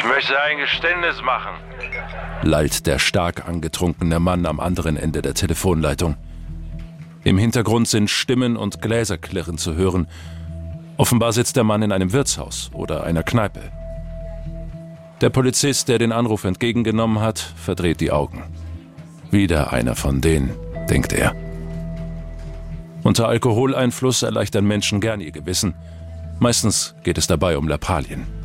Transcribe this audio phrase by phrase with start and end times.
[0.00, 1.56] Ich möchte ein Geständnis machen.
[2.40, 6.16] lallt der stark angetrunkene Mann am anderen Ende der Telefonleitung.
[7.22, 10.08] Im Hintergrund sind Stimmen und Gläserklirren zu hören.
[10.96, 13.60] Offenbar sitzt der Mann in einem Wirtshaus oder einer Kneipe.
[15.20, 18.42] Der Polizist, der den Anruf entgegengenommen hat, verdreht die Augen.
[19.30, 20.56] Wieder einer von denen,
[20.88, 21.34] denkt er.
[23.02, 25.74] Unter Alkoholeinfluss erleichtern Menschen gern ihr Gewissen.
[26.38, 28.39] Meistens geht es dabei um Lappalien.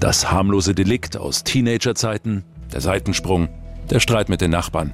[0.00, 3.48] Das harmlose Delikt aus Teenagerzeiten, der Seitensprung,
[3.90, 4.92] der Streit mit den Nachbarn.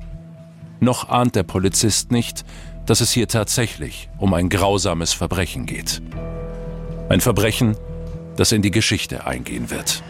[0.81, 2.45] Noch ahnt der Polizist nicht,
[2.87, 6.01] dass es hier tatsächlich um ein grausames Verbrechen geht.
[7.09, 7.77] Ein Verbrechen,
[8.37, 10.03] das in die Geschichte eingehen wird.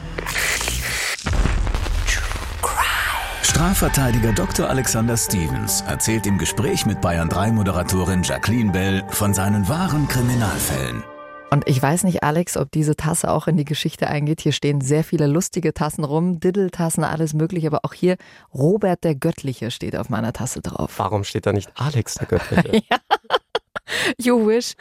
[3.42, 4.68] Strafverteidiger Dr.
[4.68, 11.02] Alexander Stevens erzählt im Gespräch mit Bayern 3 Moderatorin Jacqueline Bell von seinen wahren Kriminalfällen.
[11.50, 14.40] Und ich weiß nicht, Alex, ob diese Tasse auch in die Geschichte eingeht.
[14.40, 17.66] Hier stehen sehr viele lustige Tassen rum, Diddeltassen, alles mögliche.
[17.66, 18.16] Aber auch hier
[18.54, 20.92] Robert der Göttliche steht auf meiner Tasse drauf.
[20.98, 22.82] Warum steht da nicht Alex der Göttliche?
[22.90, 22.98] ja.
[24.20, 24.74] You wish.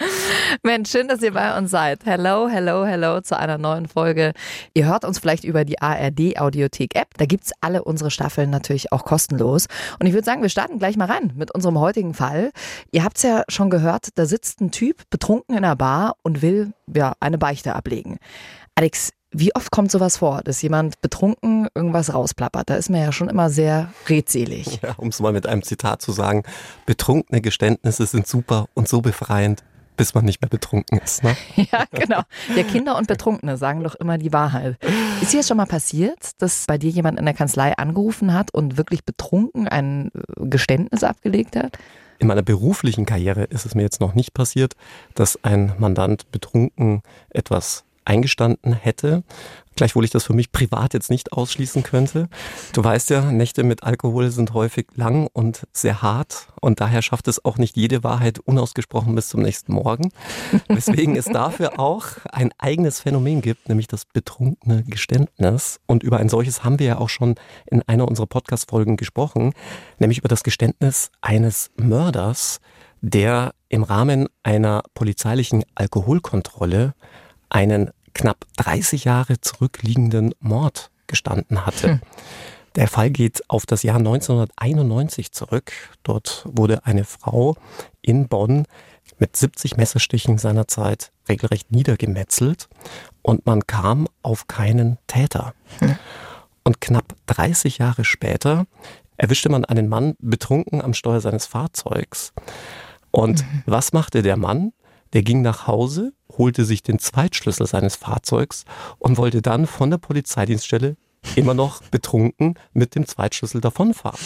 [0.64, 2.06] Mensch, schön, dass ihr bei uns seid.
[2.06, 4.34] Hello, hello, hello zu einer neuen Folge.
[4.74, 7.10] Ihr hört uns vielleicht über die ARD Audiothek App.
[7.18, 9.68] Da gibt's alle unsere Staffeln natürlich auch kostenlos.
[10.00, 12.52] Und ich würde sagen, wir starten gleich mal rein mit unserem heutigen Fall.
[12.92, 16.74] Ihr habt's ja schon gehört, da sitzt ein Typ betrunken in einer Bar und will
[16.94, 18.18] ja eine Beichte ablegen.
[18.76, 22.70] Alex, wie oft kommt sowas vor, dass jemand betrunken irgendwas rausplappert?
[22.70, 24.80] Da ist man ja schon immer sehr redselig.
[24.82, 26.44] Ja, um es mal mit einem Zitat zu sagen,
[26.86, 29.64] betrunkene Geständnisse sind super und so befreiend,
[29.98, 31.24] bis man nicht mehr betrunken ist.
[31.24, 31.36] Ne?
[31.72, 32.22] Ja, genau.
[32.56, 34.78] Ja, Kinder und Betrunkene sagen doch immer die Wahrheit.
[35.22, 38.78] Ist dir schon mal passiert, dass bei dir jemand in der Kanzlei angerufen hat und
[38.78, 41.78] wirklich betrunken ein Geständnis abgelegt hat?
[42.18, 44.76] In meiner beruflichen Karriere ist es mir jetzt noch nicht passiert,
[45.16, 49.24] dass ein Mandant betrunken etwas eingestanden hätte,
[49.76, 52.28] gleichwohl ich das für mich privat jetzt nicht ausschließen könnte.
[52.74, 57.28] Du weißt ja, Nächte mit Alkohol sind häufig lang und sehr hart und daher schafft
[57.28, 60.12] es auch nicht jede Wahrheit unausgesprochen bis zum nächsten Morgen.
[60.68, 65.80] Weswegen es dafür auch ein eigenes Phänomen gibt, nämlich das betrunkene Geständnis.
[65.86, 67.36] Und über ein solches haben wir ja auch schon
[67.68, 69.54] in einer unserer Podcast-Folgen gesprochen,
[70.00, 72.60] nämlich über das Geständnis eines Mörders,
[73.02, 76.96] der im Rahmen einer polizeilichen Alkoholkontrolle
[77.50, 81.90] einen knapp 30 Jahre zurückliegenden Mord gestanden hatte.
[81.90, 82.02] Hm.
[82.76, 85.72] Der Fall geht auf das Jahr 1991 zurück.
[86.04, 87.56] Dort wurde eine Frau
[88.02, 88.66] in Bonn
[89.18, 92.70] mit 70 Messerstichen seinerzeit regelrecht niedergemetzelt
[93.22, 95.54] und man kam auf keinen Täter.
[95.80, 95.98] Hm.
[96.64, 98.66] Und knapp 30 Jahre später
[99.18, 102.34] erwischte man einen Mann betrunken am Steuer seines Fahrzeugs.
[103.12, 103.64] Und mhm.
[103.66, 104.72] was machte der Mann?
[105.14, 108.66] Der ging nach Hause, holte sich den Zweitschlüssel seines Fahrzeugs
[109.00, 110.98] und wollte dann von der Polizeidienststelle
[111.36, 114.20] immer noch betrunken mit dem Zweitschlüssel davonfahren.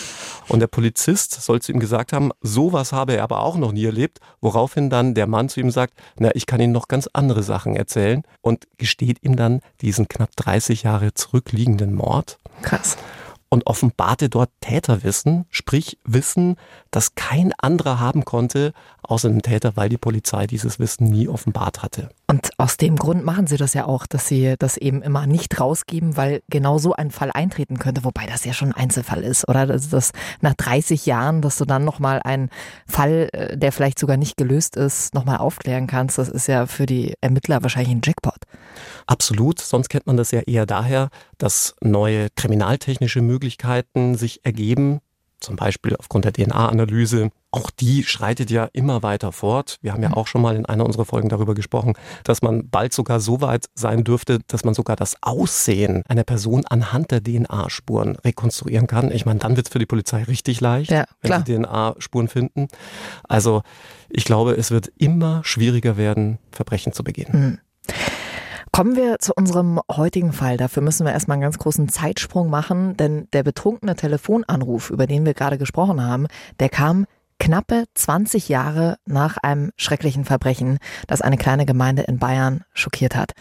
[0.47, 3.85] Und der Polizist soll zu ihm gesagt haben, sowas habe er aber auch noch nie
[3.85, 7.44] erlebt, woraufhin dann der Mann zu ihm sagt, na, ich kann Ihnen noch ganz andere
[7.44, 12.38] Sachen erzählen und gesteht ihm dann diesen knapp 30 Jahre zurückliegenden Mord.
[12.61, 12.97] Krass
[13.53, 16.56] und offenbarte dort Täterwissen, sprich Wissen,
[16.90, 21.84] das kein anderer haben konnte, außer dem Täter, weil die Polizei dieses Wissen nie offenbart
[21.84, 22.09] hatte.
[22.25, 25.59] Und aus dem Grund machen sie das ja auch, dass sie das eben immer nicht
[25.59, 29.47] rausgeben, weil genau so ein Fall eintreten könnte, wobei das ja schon ein Einzelfall ist,
[29.47, 29.68] oder?
[29.68, 30.12] Das ist das
[30.42, 32.50] nach 30 Jahren, dass du dann nochmal einen
[32.88, 36.88] Fall, äh, der vielleicht sogar nicht gelöst ist, nochmal aufklären kannst, das ist ja für
[36.88, 38.39] die Ermittler wahrscheinlich ein Jackpot.
[39.07, 45.01] Absolut, sonst kennt man das ja eher daher, dass neue kriminaltechnische Möglichkeiten sich ergeben,
[45.44, 47.30] zum Beispiel aufgrund der DNA-Analyse.
[47.51, 49.77] Auch die schreitet ja immer weiter fort.
[49.81, 51.94] Wir haben ja auch schon mal in einer unserer Folgen darüber gesprochen,
[52.24, 56.65] dass man bald sogar so weit sein dürfte, dass man sogar das Aussehen einer Person
[56.65, 59.12] anhand der DNA-Spuren rekonstruieren kann.
[59.12, 62.69] Ich meine, dann wird es für die Polizei richtig leicht, ja, wenn sie DNA-Spuren finden.
[63.24, 63.62] Also
[64.09, 67.31] ich glaube, es wird immer schwieriger werden, Verbrechen zu begehen.
[67.31, 67.59] Mhm.
[68.75, 70.58] Kommen wir zu unserem heutigen Fall.
[70.58, 75.28] Dafür müssen wir erstmal einen ganz großen Zeitsprung machen, denn der betrunkene Telefonanruf, über den
[75.28, 76.25] wir gerade gesprochen haben,
[76.60, 77.06] der kam
[77.44, 83.34] Knappe 20 Jahre nach einem schrecklichen Verbrechen, das eine kleine Gemeinde in Bayern schockiert hat.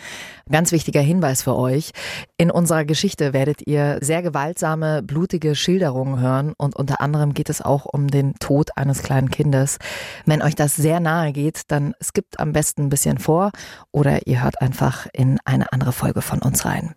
[0.50, 1.92] Ganz wichtiger Hinweis für euch.
[2.36, 7.62] In unserer Geschichte werdet ihr sehr gewaltsame, blutige Schilderungen hören und unter anderem geht es
[7.62, 9.78] auch um den Tod eines kleinen Kindes.
[10.26, 13.52] Wenn euch das sehr nahe geht, dann skippt am besten ein bisschen vor
[13.92, 16.96] oder ihr hört einfach in eine andere Folge von uns rein.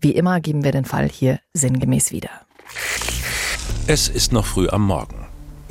[0.00, 2.30] Wie immer geben wir den Fall hier sinngemäß wieder.
[3.86, 5.25] Es ist noch früh am Morgen.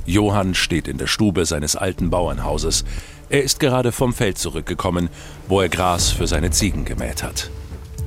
[0.06, 2.86] Johann steht in der Stube seines alten Bauernhauses.
[3.30, 5.10] Er ist gerade vom Feld zurückgekommen,
[5.48, 7.50] wo er Gras für seine Ziegen gemäht hat.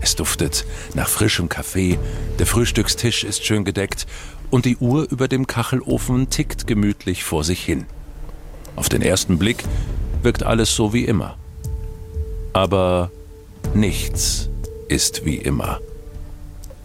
[0.00, 0.65] Es duftet
[0.95, 1.99] nach frischem Kaffee,
[2.39, 4.06] der Frühstückstisch ist schön gedeckt
[4.50, 7.87] und die Uhr über dem Kachelofen tickt gemütlich vor sich hin.
[8.77, 9.65] Auf den ersten Blick
[10.23, 11.37] wirkt alles so wie immer.
[12.53, 13.11] Aber
[13.75, 14.49] nichts
[14.89, 15.81] ist wie immer.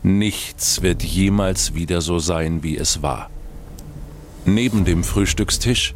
[0.01, 3.29] Nichts wird jemals wieder so sein, wie es war.
[4.45, 5.95] Neben dem Frühstückstisch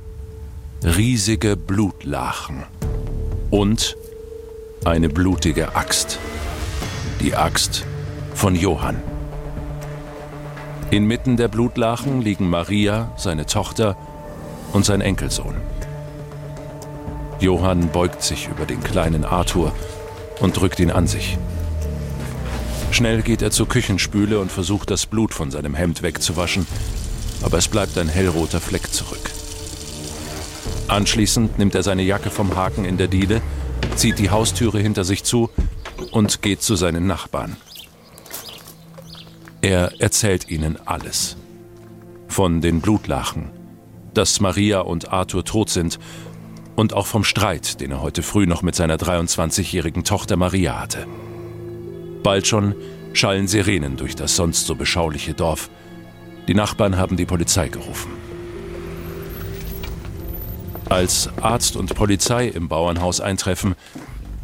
[0.81, 2.63] riesige Blutlachen
[3.51, 3.97] und
[4.85, 6.17] eine blutige Axt.
[7.19, 7.85] Die Axt
[8.33, 9.01] von Johann.
[10.91, 13.97] Inmitten der Blutlachen liegen Maria, seine Tochter
[14.71, 15.55] und sein Enkelsohn.
[17.41, 19.73] Johann beugt sich über den kleinen Arthur
[20.39, 21.37] und drückt ihn an sich.
[22.91, 26.65] Schnell geht er zur Küchenspüle und versucht das Blut von seinem Hemd wegzuwaschen,
[27.41, 29.31] aber es bleibt ein hellroter Fleck zurück.
[30.87, 33.41] Anschließend nimmt er seine Jacke vom Haken in der Diele,
[33.95, 35.49] zieht die Haustüre hinter sich zu
[36.11, 37.57] und geht zu seinen Nachbarn.
[39.61, 41.35] Er erzählt ihnen alles.
[42.27, 43.49] Von den Blutlachen,
[44.13, 45.99] dass Maria und Arthur tot sind
[46.75, 51.07] und auch vom Streit, den er heute früh noch mit seiner 23-jährigen Tochter Maria hatte.
[52.23, 52.75] Bald schon
[53.13, 55.69] schallen Sirenen durch das sonst so beschauliche Dorf.
[56.47, 58.11] Die Nachbarn haben die Polizei gerufen.
[60.89, 63.75] Als Arzt und Polizei im Bauernhaus eintreffen,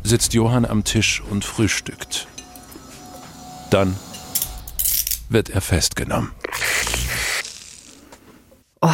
[0.04, 2.28] sitzt Johann am Tisch und frühstückt.
[3.70, 3.96] Dann
[5.30, 6.32] wird er festgenommen.
[8.82, 8.90] Oh,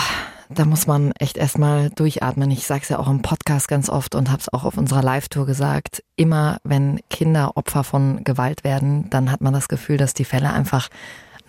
[0.50, 2.52] da muss man echt erstmal durchatmen.
[2.52, 5.02] Ich sage es ja auch im Podcast ganz oft und habe es auch auf unserer
[5.02, 6.04] Live-Tour gesagt.
[6.16, 10.54] Immer wenn Kinder Opfer von Gewalt werden, dann hat man das Gefühl, dass die Fälle
[10.54, 10.90] einfach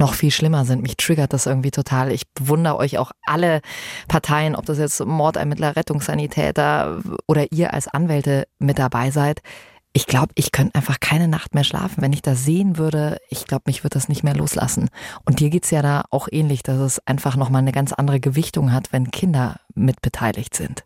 [0.00, 0.82] noch viel schlimmer sind.
[0.82, 2.10] Mich triggert das irgendwie total.
[2.10, 3.60] Ich bewundere euch auch alle
[4.08, 9.42] Parteien, ob das jetzt Mordermittler, Rettungssanitäter oder ihr als Anwälte mit dabei seid.
[9.92, 13.18] Ich glaube, ich könnte einfach keine Nacht mehr schlafen, wenn ich das sehen würde.
[13.28, 14.88] Ich glaube, mich wird das nicht mehr loslassen.
[15.24, 18.72] Und dir geht's ja da auch ähnlich, dass es einfach nochmal eine ganz andere Gewichtung
[18.72, 20.84] hat, wenn Kinder mitbeteiligt sind.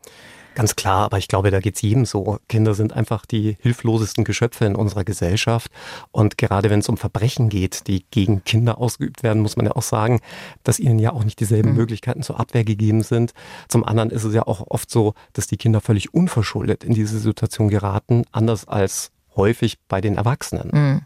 [0.55, 2.39] Ganz klar, aber ich glaube, da geht's jedem so.
[2.49, 5.71] Kinder sind einfach die hilflosesten Geschöpfe in unserer Gesellschaft.
[6.13, 9.73] Und gerade wenn es um Verbrechen geht, die gegen Kinder ausgeübt werden, muss man ja
[9.73, 10.21] auch sagen,
[10.63, 11.77] dass ihnen ja auch nicht dieselben mhm.
[11.77, 13.33] Möglichkeiten zur Abwehr gegeben sind.
[13.69, 17.19] Zum anderen ist es ja auch oft so, dass die Kinder völlig unverschuldet in diese
[17.19, 20.71] Situation geraten, anders als häufig bei den Erwachsenen.
[20.73, 21.01] Mhm.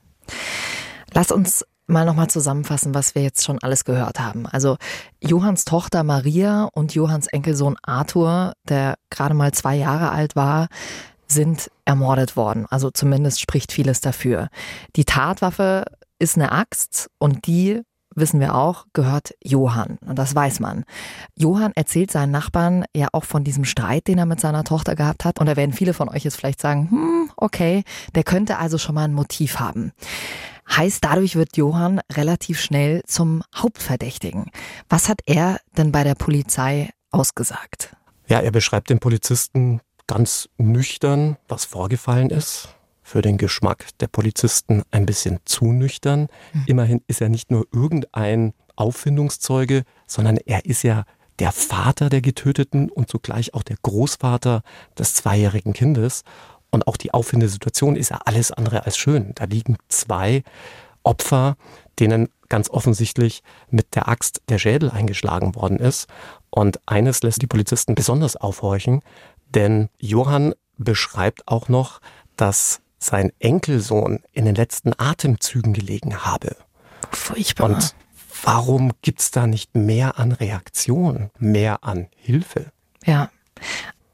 [1.15, 4.47] Lass uns mal nochmal zusammenfassen, was wir jetzt schon alles gehört haben.
[4.47, 4.77] Also
[5.21, 10.69] Johanns Tochter Maria und Johanns Enkelsohn Arthur, der gerade mal zwei Jahre alt war,
[11.27, 12.67] sind ermordet worden.
[12.71, 14.49] Also zumindest spricht vieles dafür.
[14.97, 15.85] Die Tatwaffe
[16.19, 17.83] ist eine Axt und die
[18.15, 19.99] wissen wir auch, gehört Johann.
[20.05, 20.85] Und das weiß man.
[21.37, 25.25] Johann erzählt seinen Nachbarn ja auch von diesem Streit, den er mit seiner Tochter gehabt
[25.25, 25.39] hat.
[25.41, 28.95] Und da werden viele von euch jetzt vielleicht sagen, hm, okay, der könnte also schon
[28.95, 29.93] mal ein Motiv haben.
[30.71, 34.51] Heißt, dadurch wird Johann relativ schnell zum Hauptverdächtigen.
[34.89, 37.97] Was hat er denn bei der Polizei ausgesagt?
[38.29, 42.69] Ja, er beschreibt den Polizisten ganz nüchtern, was vorgefallen ist.
[43.03, 46.29] Für den Geschmack der Polizisten ein bisschen zu nüchtern.
[46.53, 46.65] Mhm.
[46.67, 51.05] Immerhin ist er nicht nur irgendein Auffindungszeuge, sondern er ist ja
[51.39, 54.63] der Vater der Getöteten und zugleich auch der Großvater
[54.99, 56.23] des zweijährigen Kindes.
[56.71, 59.33] Und auch die Auffindesituation ist ja alles andere als schön.
[59.35, 60.43] Da liegen zwei
[61.03, 61.57] Opfer,
[61.99, 66.09] denen ganz offensichtlich mit der Axt der Schädel eingeschlagen worden ist.
[66.51, 69.03] Und eines lässt die Polizisten besonders aufhorchen,
[69.55, 72.01] denn Johann beschreibt auch noch,
[72.37, 76.57] dass sein Enkelsohn in den letzten Atemzügen gelegen habe.
[77.11, 77.71] Furchtbar.
[77.71, 77.95] Und
[78.43, 82.67] warum gibt's da nicht mehr an Reaktion, mehr an Hilfe?
[83.05, 83.31] Ja.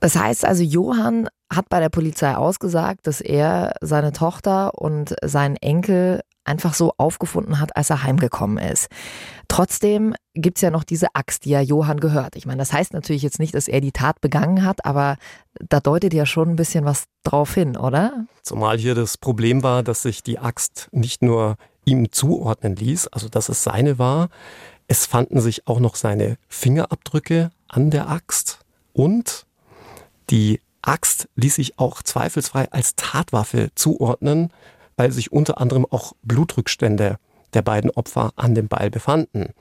[0.01, 5.57] Das heißt also, Johann hat bei der Polizei ausgesagt, dass er seine Tochter und seinen
[5.57, 8.89] Enkel einfach so aufgefunden hat, als er heimgekommen ist.
[9.49, 12.37] Trotzdem gibt's ja noch diese Axt, die ja Johann gehört.
[12.37, 15.17] Ich meine, das heißt natürlich jetzt nicht, dass er die Tat begangen hat, aber
[15.55, 18.27] da deutet ja schon ein bisschen was drauf hin, oder?
[18.43, 23.29] Zumal hier das Problem war, dass sich die Axt nicht nur ihm zuordnen ließ, also
[23.29, 24.29] dass es seine war,
[24.87, 28.61] es fanden sich auch noch seine Fingerabdrücke an der Axt
[28.93, 29.47] Und
[30.31, 34.53] die Axt ließ sich auch zweifelsfrei als Tatwaffe zuordnen,
[34.97, 37.19] weil sich unter anderem auch Blutrückstände
[37.55, 39.55] der beiden Opfer an dem Beil befanden.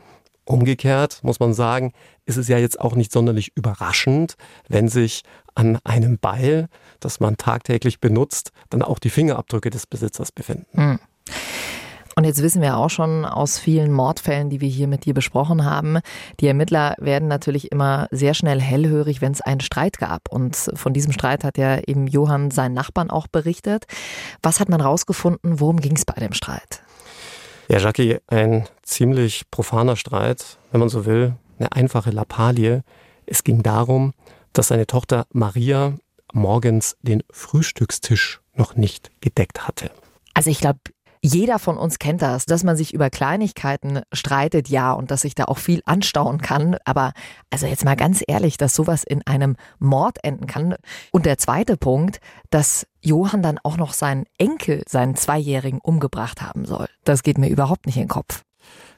[0.45, 1.93] Umgekehrt muss man sagen,
[2.25, 4.35] ist es ja jetzt auch nicht sonderlich überraschend,
[4.67, 5.23] wenn sich
[5.55, 6.67] an einem Beil,
[6.99, 10.65] das man tagtäglich benutzt, dann auch die Fingerabdrücke des Besitzers befinden.
[10.73, 10.99] Hm.
[12.15, 15.65] Und jetzt wissen wir auch schon aus vielen Mordfällen, die wir hier mit dir besprochen
[15.65, 15.99] haben,
[16.39, 20.29] die Ermittler werden natürlich immer sehr schnell hellhörig, wenn es einen Streit gab.
[20.29, 23.85] Und von diesem Streit hat ja eben Johann seinen Nachbarn auch berichtet.
[24.41, 25.59] Was hat man rausgefunden?
[25.59, 26.83] Worum ging es bei dem Streit?
[27.67, 32.83] Ja, Jackie, ein ziemlich profaner Streit, wenn man so will, eine einfache Lappalie.
[33.25, 34.13] Es ging darum,
[34.51, 35.93] dass seine Tochter Maria
[36.33, 39.91] morgens den Frühstückstisch noch nicht gedeckt hatte.
[40.33, 40.79] Also ich glaube,
[41.25, 45.35] jeder von uns kennt das, dass man sich über Kleinigkeiten streitet, ja, und dass sich
[45.35, 46.75] da auch viel anstauen kann.
[46.83, 47.13] Aber
[47.49, 50.75] also jetzt mal ganz ehrlich, dass sowas in einem Mord enden kann.
[51.11, 56.65] Und der zweite Punkt, dass Johann dann auch noch seinen Enkel, seinen Zweijährigen, umgebracht haben
[56.65, 56.87] soll.
[57.05, 58.43] Das geht mir überhaupt nicht in den Kopf.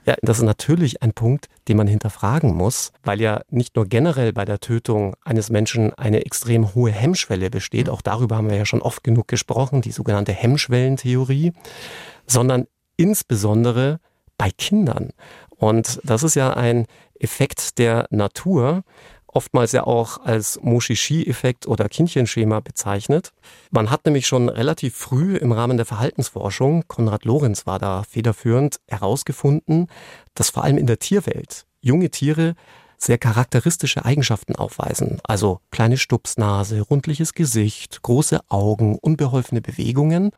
[0.05, 4.33] Ja, das ist natürlich ein Punkt, den man hinterfragen muss, weil ja nicht nur generell
[4.33, 8.65] bei der Tötung eines Menschen eine extrem hohe Hemmschwelle besteht, auch darüber haben wir ja
[8.65, 11.53] schon oft genug gesprochen, die sogenannte Hemmschwellentheorie,
[12.27, 13.99] sondern insbesondere
[14.37, 15.09] bei Kindern.
[15.49, 16.85] Und das ist ja ein
[17.19, 18.83] Effekt der Natur,
[19.35, 23.31] oftmals ja auch als Moshishi-Effekt oder Kindchenschema bezeichnet.
[23.71, 28.79] Man hat nämlich schon relativ früh im Rahmen der Verhaltensforschung, Konrad Lorenz war da federführend,
[28.87, 29.87] herausgefunden,
[30.33, 32.55] dass vor allem in der Tierwelt junge Tiere
[32.97, 35.19] sehr charakteristische Eigenschaften aufweisen.
[35.23, 40.31] Also kleine Stupsnase, rundliches Gesicht, große Augen, unbeholfene Bewegungen.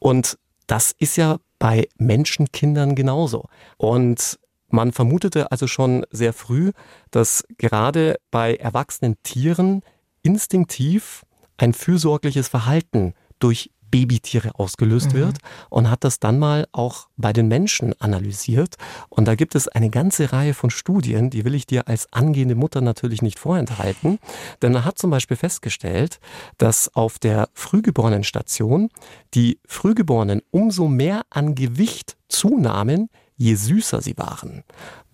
[0.00, 3.46] Und das ist ja bei Menschenkindern genauso.
[3.76, 4.38] Und
[4.74, 6.72] man vermutete also schon sehr früh,
[7.10, 9.82] dass gerade bei erwachsenen Tieren
[10.22, 11.22] instinktiv
[11.56, 15.18] ein fürsorgliches Verhalten durch Babytiere ausgelöst mhm.
[15.18, 15.38] wird
[15.70, 18.74] und hat das dann mal auch bei den Menschen analysiert.
[19.08, 22.56] Und da gibt es eine ganze Reihe von Studien, die will ich dir als angehende
[22.56, 24.18] Mutter natürlich nicht vorenthalten.
[24.62, 26.18] Denn man hat zum Beispiel festgestellt,
[26.58, 28.88] dass auf der Frühgeborenenstation
[29.34, 34.64] die Frühgeborenen umso mehr an Gewicht zunahmen, je süßer sie waren.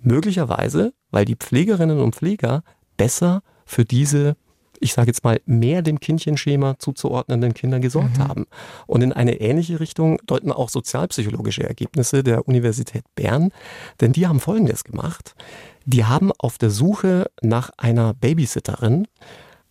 [0.03, 2.62] Möglicherweise, weil die Pflegerinnen und Pfleger
[2.97, 4.37] besser für diese
[4.81, 8.29] ich sage jetzt mal, mehr dem Kindchenschema zuzuordnenden Kinder gesorgt mhm.
[8.29, 8.47] haben.
[8.87, 13.53] Und in eine ähnliche Richtung deuten auch sozialpsychologische Ergebnisse der Universität Bern,
[14.00, 15.35] denn die haben Folgendes gemacht.
[15.85, 19.07] Die haben auf der Suche nach einer Babysitterin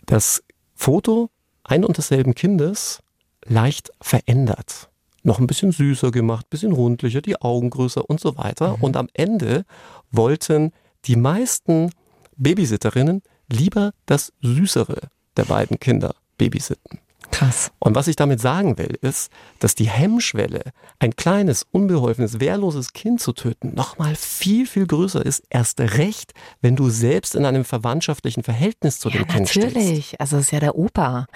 [0.06, 0.44] das
[0.76, 1.30] Foto
[1.64, 3.02] ein und desselben Kindes
[3.46, 4.90] leicht verändert
[5.30, 8.78] noch ein bisschen süßer gemacht, bisschen rundlicher, die Augen größer und so weiter.
[8.78, 8.84] Mhm.
[8.84, 9.64] Und am Ende
[10.12, 10.72] wollten
[11.06, 11.92] die meisten
[12.36, 17.00] Babysitterinnen lieber das Süßere der beiden Kinder babysitten.
[17.32, 17.72] Krass.
[17.80, 20.62] Und was ich damit sagen will, ist, dass die Hemmschwelle,
[21.00, 25.44] ein kleines, unbeholfenes, wehrloses Kind zu töten, nochmal viel, viel größer ist.
[25.50, 29.76] Erst recht, wenn du selbst in einem verwandtschaftlichen Verhältnis zu ja, dem Kind stehst.
[29.76, 31.28] Natürlich, also es ist ja der Opa.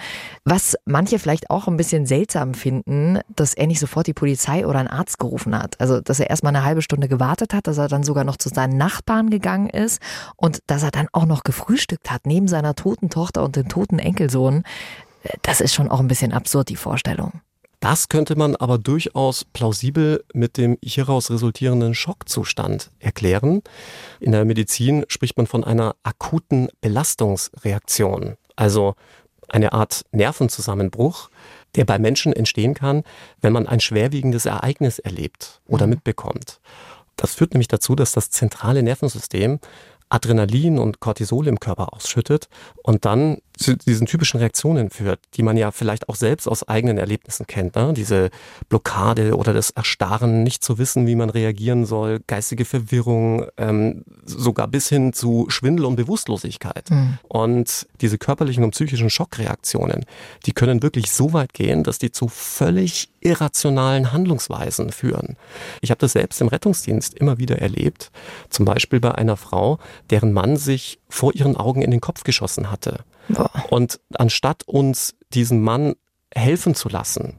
[0.44, 4.80] Was manche vielleicht auch ein bisschen seltsam finden, dass er nicht sofort die Polizei oder
[4.80, 5.80] einen Arzt gerufen hat.
[5.80, 8.48] Also, dass er erstmal eine halbe Stunde gewartet hat, dass er dann sogar noch zu
[8.48, 10.00] seinen Nachbarn gegangen ist
[10.36, 13.98] und dass er dann auch noch gefrühstückt hat, neben seiner toten Tochter und dem toten
[13.98, 14.64] Enkelsohn
[15.42, 17.40] das ist schon auch ein bisschen absurd, die Vorstellung.
[17.80, 23.60] Das könnte man aber durchaus plausibel mit dem hieraus resultierenden Schockzustand erklären.
[24.20, 28.94] In der Medizin spricht man von einer akuten Belastungsreaktion, also
[29.50, 31.28] eine Art Nervenzusammenbruch,
[31.74, 33.02] der bei Menschen entstehen kann,
[33.42, 35.90] wenn man ein schwerwiegendes Ereignis erlebt oder mhm.
[35.90, 36.60] mitbekommt.
[37.16, 39.60] Das führt nämlich dazu, dass das zentrale Nervensystem
[40.08, 42.48] Adrenalin und Cortisol im Körper ausschüttet
[42.82, 46.98] und dann zu diesen typischen Reaktionen führt, die man ja vielleicht auch selbst aus eigenen
[46.98, 47.76] Erlebnissen kennt.
[47.76, 47.92] Ne?
[47.94, 48.30] Diese
[48.68, 54.66] Blockade oder das Erstarren, nicht zu wissen, wie man reagieren soll, geistige Verwirrung, ähm, sogar
[54.68, 56.90] bis hin zu Schwindel und Bewusstlosigkeit.
[56.90, 57.18] Mhm.
[57.28, 60.04] Und diese körperlichen und psychischen Schockreaktionen,
[60.46, 65.36] die können wirklich so weit gehen, dass die zu völlig irrationalen Handlungsweisen führen.
[65.80, 68.10] Ich habe das selbst im Rettungsdienst immer wieder erlebt,
[68.50, 69.78] zum Beispiel bei einer Frau,
[70.10, 73.04] deren Mann sich vor ihren Augen in den Kopf geschossen hatte.
[73.28, 73.50] Boah.
[73.70, 75.94] Und anstatt uns diesen Mann
[76.34, 77.36] helfen zu lassen,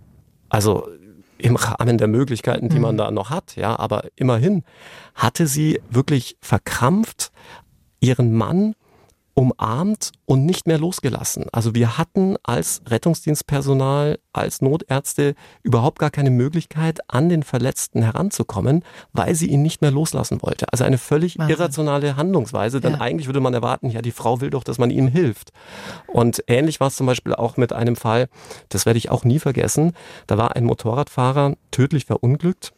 [0.49, 0.87] also
[1.37, 2.99] im Rahmen der Möglichkeiten, die man mhm.
[2.99, 4.63] da noch hat, ja, aber immerhin
[5.13, 7.31] hatte sie wirklich verkrampft
[7.99, 8.75] ihren Mann
[9.35, 11.45] umarmt und nicht mehr losgelassen.
[11.51, 18.83] Also wir hatten als Rettungsdienstpersonal, als Notärzte überhaupt gar keine Möglichkeit, an den Verletzten heranzukommen,
[19.11, 20.67] weil sie ihn nicht mehr loslassen wollte.
[20.71, 21.55] Also eine völlig Wahnsinn.
[21.55, 23.01] irrationale Handlungsweise, denn ja.
[23.01, 25.51] eigentlich würde man erwarten, ja, die Frau will doch, dass man ihm hilft.
[26.07, 28.29] Und ähnlich war es zum Beispiel auch mit einem Fall,
[28.69, 29.91] das werde ich auch nie vergessen,
[30.27, 32.73] da war ein Motorradfahrer tödlich verunglückt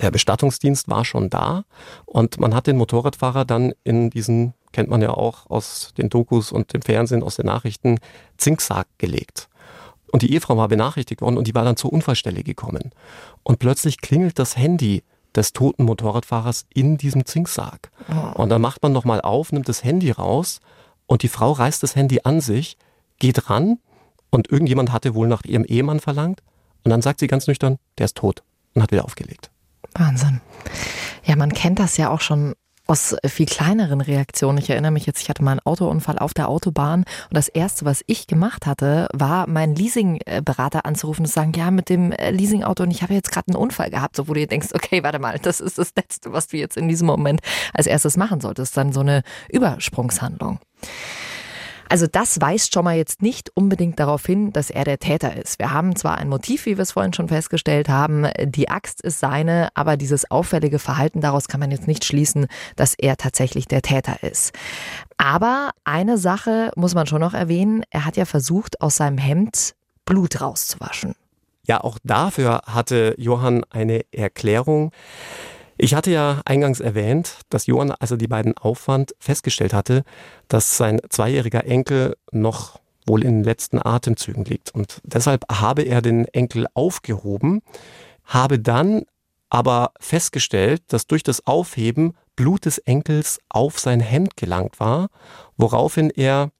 [0.00, 1.64] der Bestattungsdienst war schon da
[2.06, 6.50] und man hat den Motorradfahrer dann in diesen kennt man ja auch aus den Dokus
[6.50, 7.98] und dem Fernsehen, aus den Nachrichten,
[8.38, 9.48] Zinksarg gelegt.
[10.10, 12.90] Und die Ehefrau war benachrichtigt worden und die war dann zur Unfallstelle gekommen.
[13.42, 17.90] Und plötzlich klingelt das Handy des toten Motorradfahrers in diesem Zinksarg.
[18.10, 18.42] Oh.
[18.42, 20.60] Und dann macht man nochmal auf, nimmt das Handy raus
[21.06, 22.76] und die Frau reißt das Handy an sich,
[23.18, 23.78] geht ran
[24.30, 26.42] und irgendjemand hatte wohl nach ihrem Ehemann verlangt
[26.84, 28.42] und dann sagt sie ganz nüchtern, der ist tot
[28.74, 29.51] und hat wieder aufgelegt.
[29.94, 30.40] Wahnsinn.
[31.24, 32.54] Ja, man kennt das ja auch schon
[32.86, 34.58] aus viel kleineren Reaktionen.
[34.58, 37.84] Ich erinnere mich jetzt, ich hatte mal einen Autounfall auf der Autobahn und das erste,
[37.84, 42.30] was ich gemacht hatte, war meinen Leasingberater anzurufen und zu sagen, ja, mit dem äh,
[42.30, 45.02] Leasingauto und ich habe jetzt gerade einen Unfall gehabt, so wo du dir denkst, okay,
[45.02, 47.40] warte mal, das ist das Letzte, was du jetzt in diesem Moment
[47.72, 48.76] als erstes machen solltest.
[48.76, 50.58] Dann so eine Übersprungshandlung.
[51.92, 55.58] Also das weist schon mal jetzt nicht unbedingt darauf hin, dass er der Täter ist.
[55.58, 59.20] Wir haben zwar ein Motiv, wie wir es vorhin schon festgestellt haben, die Axt ist
[59.20, 62.46] seine, aber dieses auffällige Verhalten daraus kann man jetzt nicht schließen,
[62.76, 64.54] dass er tatsächlich der Täter ist.
[65.18, 69.74] Aber eine Sache muss man schon noch erwähnen, er hat ja versucht, aus seinem Hemd
[70.06, 71.14] Blut rauszuwaschen.
[71.66, 74.92] Ja, auch dafür hatte Johann eine Erklärung.
[75.82, 80.04] Ich hatte ja eingangs erwähnt, dass Johann, als er die beiden auffand, festgestellt hatte,
[80.46, 84.72] dass sein zweijähriger Enkel noch wohl in den letzten Atemzügen liegt.
[84.72, 87.62] Und deshalb habe er den Enkel aufgehoben,
[88.22, 89.02] habe dann
[89.50, 95.08] aber festgestellt, dass durch das Aufheben Blut des Enkels auf sein Hemd gelangt war,
[95.56, 96.52] woraufhin er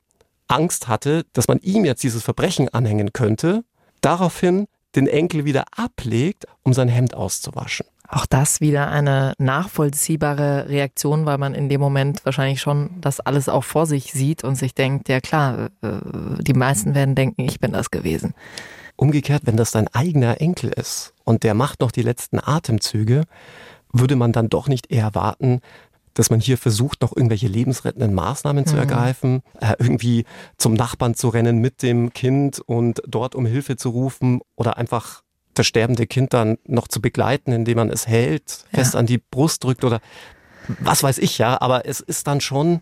[0.48, 3.62] Angst hatte, dass man ihm jetzt dieses Verbrechen anhängen könnte,
[4.00, 7.86] daraufhin den Enkel wieder ablegt, um sein Hemd auszuwaschen.
[8.14, 13.48] Auch das wieder eine nachvollziehbare Reaktion, weil man in dem Moment wahrscheinlich schon das alles
[13.48, 15.88] auch vor sich sieht und sich denkt, ja klar, äh,
[16.38, 18.34] die meisten werden denken, ich bin das gewesen.
[18.96, 23.22] Umgekehrt, wenn das dein eigener Enkel ist und der macht noch die letzten Atemzüge,
[23.94, 25.62] würde man dann doch nicht eher warten,
[26.12, 28.68] dass man hier versucht, noch irgendwelche lebensrettenden Maßnahmen mhm.
[28.68, 30.26] zu ergreifen, äh, irgendwie
[30.58, 35.22] zum Nachbarn zu rennen mit dem Kind und dort um Hilfe zu rufen oder einfach
[35.54, 39.00] das sterbende Kind dann noch zu begleiten, indem man es hält, fest ja.
[39.00, 40.00] an die Brust drückt oder
[40.80, 42.80] was weiß ich ja, aber es ist dann schon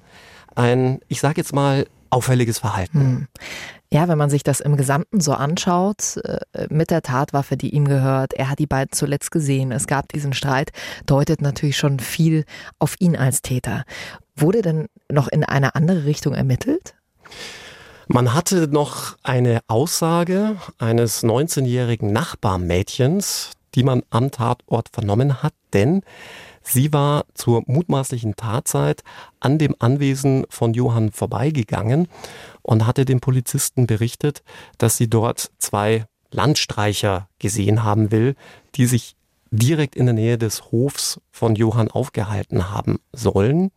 [0.55, 3.01] ein, ich sage jetzt mal, auffälliges Verhalten.
[3.01, 3.29] Hm.
[3.93, 7.87] Ja, wenn man sich das im Gesamten so anschaut, äh, mit der Tatwaffe, die ihm
[7.87, 10.71] gehört, er hat die beiden zuletzt gesehen, es gab diesen Streit,
[11.07, 12.45] deutet natürlich schon viel
[12.79, 13.85] auf ihn als Täter.
[14.37, 16.95] Wurde denn noch in eine andere Richtung ermittelt?
[18.13, 26.03] Man hatte noch eine Aussage eines 19-jährigen Nachbarmädchens, die man am Tatort vernommen hat, denn
[26.61, 29.05] sie war zur mutmaßlichen Tatzeit
[29.39, 32.09] an dem Anwesen von Johann vorbeigegangen
[32.63, 34.43] und hatte dem Polizisten berichtet,
[34.77, 38.35] dass sie dort zwei Landstreicher gesehen haben will,
[38.75, 39.15] die sich
[39.53, 43.71] direkt in der Nähe des Hofs von Johann aufgehalten haben sollen.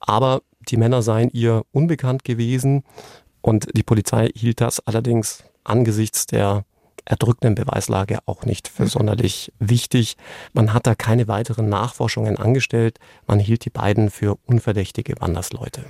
[0.00, 2.84] Aber die Männer seien ihr unbekannt gewesen.
[3.42, 6.64] Und die Polizei hielt das allerdings angesichts der
[7.04, 10.16] erdrückenden Beweislage auch nicht für sonderlich wichtig.
[10.52, 12.98] Man hat da keine weiteren Nachforschungen angestellt.
[13.26, 15.82] Man hielt die beiden für unverdächtige Wandersleute.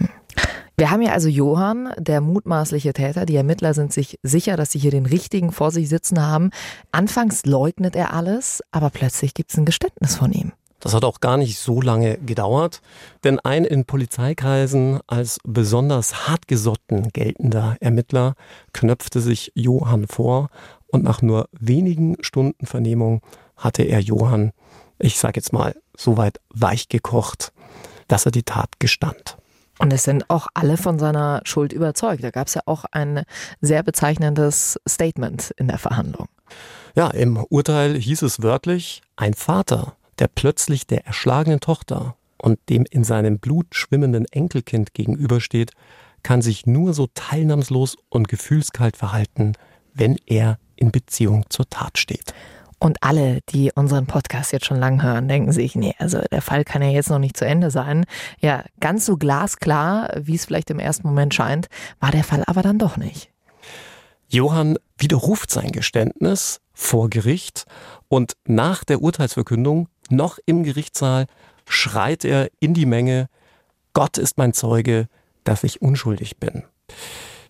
[0.77, 3.27] Wir haben ja also Johann, der mutmaßliche Täter.
[3.27, 6.51] Die Ermittler sind sich sicher, dass sie hier den Richtigen vor sich sitzen haben.
[6.91, 10.53] Anfangs leugnet er alles, aber plötzlich gibt es ein Geständnis von ihm.
[10.81, 12.81] Das hat auch gar nicht so lange gedauert,
[13.23, 18.35] denn ein in Polizeikreisen als besonders hartgesotten geltender Ermittler
[18.73, 20.49] knöpfte sich Johann vor
[20.89, 23.23] und nach nur wenigen Stunden Vernehmung
[23.57, 24.53] hatte er Johann,
[24.99, 27.53] ich sage jetzt mal, so weit weich gekocht,
[28.09, 29.37] dass er die Tat gestand.
[29.79, 32.23] Und es sind auch alle von seiner Schuld überzeugt.
[32.23, 33.23] Da gab es ja auch ein
[33.63, 36.29] sehr bezeichnendes Statement in der Verhandlung.
[36.95, 42.87] Ja, im Urteil hieß es wörtlich, ein Vater der plötzlich der erschlagenen Tochter und dem
[42.89, 45.73] in seinem Blut schwimmenden Enkelkind gegenübersteht,
[46.23, 49.55] kann sich nur so teilnahmslos und gefühlskalt verhalten,
[49.95, 52.35] wenn er in Beziehung zur Tat steht.
[52.79, 56.65] Und alle, die unseren Podcast jetzt schon lang hören, denken sich, nee, also der Fall
[56.65, 58.07] kann ja jetzt noch nicht zu Ende sein.
[58.41, 62.63] Ja, ganz so glasklar, wie es vielleicht im ersten Moment scheint, war der Fall aber
[62.63, 63.31] dann doch nicht.
[64.29, 67.67] Johann widerruft sein Geständnis vor Gericht
[68.09, 71.27] und nach der Urteilsverkündung noch im Gerichtssaal
[71.67, 73.29] schreit er in die Menge,
[73.93, 75.09] Gott ist mein Zeuge,
[75.45, 76.65] dass ich unschuldig bin.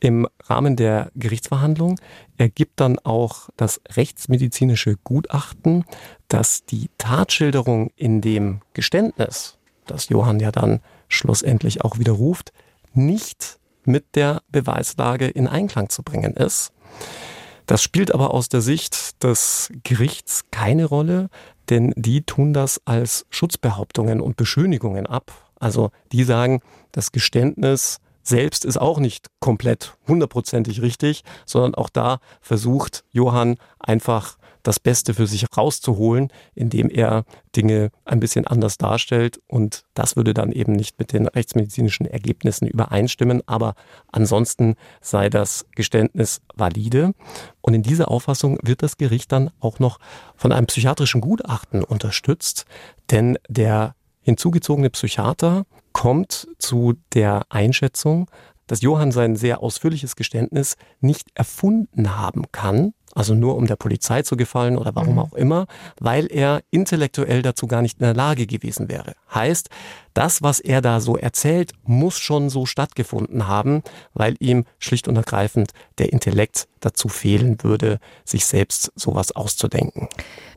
[0.01, 2.01] Im Rahmen der Gerichtsverhandlung
[2.39, 5.85] ergibt dann auch das rechtsmedizinische Gutachten,
[6.29, 12.53] dass die Tatschilderung in dem Geständnis, das Johann ja dann schlussendlich auch widerruft,
[12.95, 16.73] nicht mit der Beweislage in Einklang zu bringen ist.
[17.67, 21.29] Das spielt aber aus der Sicht des Gerichts keine Rolle,
[21.71, 25.33] denn die tun das als Schutzbehauptungen und Beschönigungen ab.
[25.59, 26.61] Also die sagen,
[26.93, 34.37] das Geständnis selbst ist auch nicht komplett hundertprozentig richtig, sondern auch da versucht Johann einfach
[34.63, 37.25] das Beste für sich rauszuholen, indem er
[37.57, 39.41] Dinge ein bisschen anders darstellt.
[39.47, 43.43] Und das würde dann eben nicht mit den rechtsmedizinischen Ergebnissen übereinstimmen.
[43.47, 43.75] Aber
[44.13, 47.13] ansonsten sei das Geständnis valide.
[47.61, 49.99] Und in dieser Auffassung wird das Gericht dann auch noch
[50.37, 52.67] von einem psychiatrischen Gutachten unterstützt.
[53.11, 58.31] Denn der hinzugezogene Psychiater kommt zu der Einschätzung,
[58.71, 64.23] dass Johann sein sehr ausführliches Geständnis nicht erfunden haben kann, also nur um der Polizei
[64.23, 65.19] zu gefallen oder warum mhm.
[65.19, 65.67] auch immer,
[65.99, 69.15] weil er intellektuell dazu gar nicht in der Lage gewesen wäre.
[69.35, 69.69] Heißt,
[70.15, 73.83] das, was er da so erzählt, muss schon so stattgefunden haben,
[74.15, 80.09] weil ihm schlicht und ergreifend der Intellekt dazu fehlen würde, sich selbst sowas auszudenken.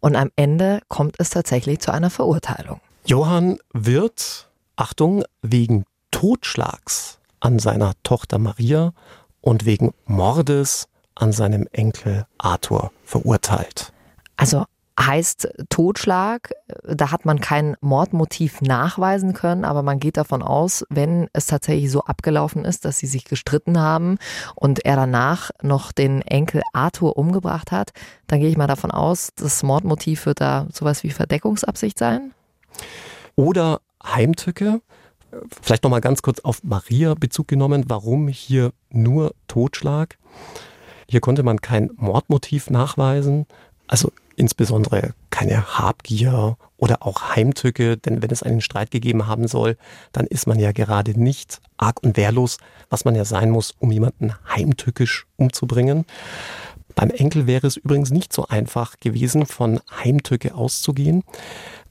[0.02, 2.80] Und am Ende kommt es tatsächlich zu einer Verurteilung.
[3.06, 8.94] Johann wird, Achtung, wegen Totschlags an seiner Tochter Maria
[9.42, 13.94] und wegen Mordes an seinem Enkel Arthur verurteilt.
[14.38, 14.66] Also
[15.00, 21.30] heißt Totschlag, da hat man kein Mordmotiv nachweisen können, aber man geht davon aus, wenn
[21.34, 24.18] es tatsächlich so abgelaufen ist, dass sie sich gestritten haben
[24.56, 27.92] und er danach noch den Enkel Arthur umgebracht hat,
[28.28, 32.32] dann gehe ich mal davon aus, das Mordmotiv wird da sowas wie Verdeckungsabsicht sein.
[33.36, 34.82] Oder Heimtücke.
[35.62, 37.86] Vielleicht noch mal ganz kurz auf Maria Bezug genommen.
[37.88, 40.18] Warum hier nur Totschlag?
[41.08, 43.46] Hier konnte man kein Mordmotiv nachweisen,
[43.88, 49.78] also insbesondere keine Habgier oder auch Heimtücke, denn wenn es einen Streit gegeben haben soll,
[50.12, 52.58] dann ist man ja gerade nicht arg und wehrlos,
[52.90, 56.06] was man ja sein muss, um jemanden heimtückisch umzubringen.
[56.96, 61.24] Beim Enkel wäre es übrigens nicht so einfach gewesen, von Heimtücke auszugehen,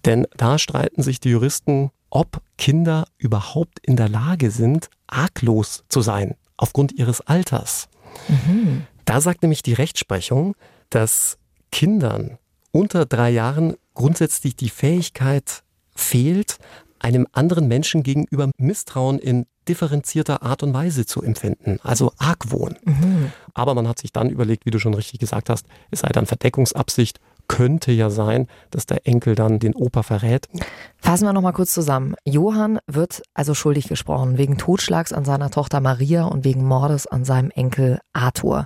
[0.05, 6.03] denn da streiten sich die Juristen, ob Kinder überhaupt in der Lage sind, arglos zu
[6.03, 7.88] sein, aufgrund ihres Alters.
[8.29, 8.87] Mhm.
[9.05, 10.55] Da sagt nämlich die Rechtsprechung,
[10.91, 11.38] dass
[11.71, 12.38] Kindern
[12.71, 15.62] unter drei Jahren grundsätzlich die Fähigkeit
[15.95, 16.59] fehlt,
[16.99, 22.77] einem anderen Menschen gegenüber Misstrauen in differenzierter Art und Weise zu empfinden, also Argwohn.
[22.85, 23.33] Mhm.
[23.55, 26.27] Aber man hat sich dann überlegt, wie du schon richtig gesagt hast, es sei dann
[26.27, 27.21] Verdeckungsabsicht
[27.53, 30.49] könnte ja sein, dass der Enkel dann den Opa verrät.
[30.97, 32.15] Fassen wir nochmal kurz zusammen.
[32.25, 37.27] Johann wird also schuldig gesprochen wegen Totschlags an seiner Tochter Maria und wegen Mordes an
[37.27, 38.65] seinem Enkel Arthur.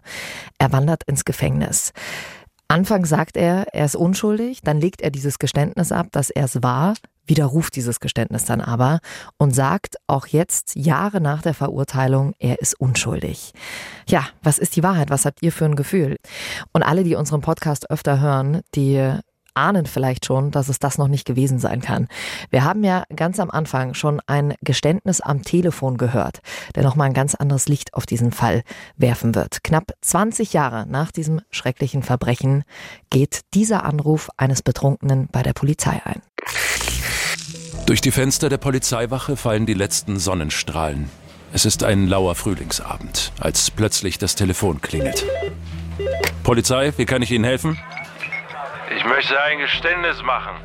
[0.59, 1.93] Er wandert ins Gefängnis.
[2.69, 6.63] Anfangs sagt er, er ist unschuldig, dann legt er dieses Geständnis ab, dass er es
[6.63, 6.95] war,
[7.27, 9.01] widerruft dieses Geständnis dann aber
[9.39, 13.53] und sagt auch jetzt, Jahre nach der Verurteilung, er ist unschuldig.
[14.09, 15.11] Ja, was ist die Wahrheit?
[15.11, 16.17] Was habt ihr für ein Gefühl?
[16.73, 19.21] Und alle, die unseren Podcast öfter hören, die
[19.57, 22.09] ahnen vielleicht schon, dass es das noch nicht gewesen sein kann.
[22.51, 26.41] Wir haben ja ganz am Anfang schon ein Geständnis am Telefon gehört,
[26.75, 28.63] der nochmal ein ganz anderes Licht auf diesen Fall
[28.97, 29.65] werfen wird.
[29.65, 32.65] Knapp 20 Jahre nach diesem schrecklichen Verbrechen
[33.11, 36.21] geht dieser Anruf eines Betrunkenen bei der Polizei ein.
[37.87, 41.09] Durch die Fenster der Polizeiwache fallen die letzten Sonnenstrahlen.
[41.53, 45.25] Es ist ein lauer Frühlingsabend, als plötzlich das Telefon klingelt.
[46.43, 47.79] Polizei, wie kann ich Ihnen helfen?
[48.97, 50.57] Ich möchte ein Geständnis machen.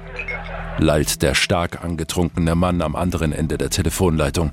[0.79, 4.51] Lallt der stark angetrunkene Mann am anderen Ende der Telefonleitung.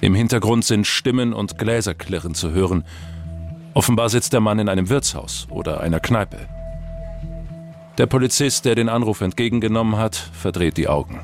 [0.00, 2.84] Im Hintergrund sind Stimmen und Gläserklirren zu hören.
[3.72, 6.48] Offenbar sitzt der Mann in einem Wirtshaus oder einer Kneipe.
[7.98, 11.20] Der Polizist, der den Anruf entgegengenommen hat, verdreht die Augen.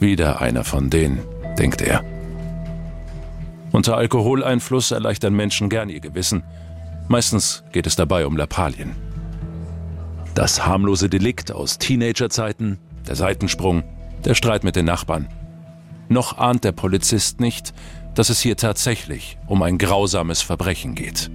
[0.00, 1.20] Wieder einer von denen,
[1.58, 2.04] denkt er.
[3.72, 6.44] Unter Alkoholeinfluss erleichtern Menschen gern ihr Gewissen.
[7.08, 8.94] Meistens geht es dabei um Lappalien.
[10.34, 13.84] Das harmlose Delikt aus Teenagerzeiten, der Seitensprung,
[14.24, 15.28] der Streit mit den Nachbarn.
[16.08, 17.72] Noch ahnt der Polizist nicht,
[18.14, 21.30] dass es hier tatsächlich um ein grausames Verbrechen geht.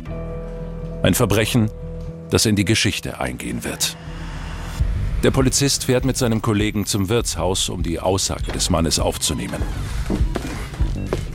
[1.04, 1.70] Ein Verbrechen,
[2.30, 3.98] das in die Geschichte eingehen wird.
[5.24, 9.62] Der Polizist fährt mit seinem Kollegen zum Wirtshaus, um die Aussage des Mannes aufzunehmen.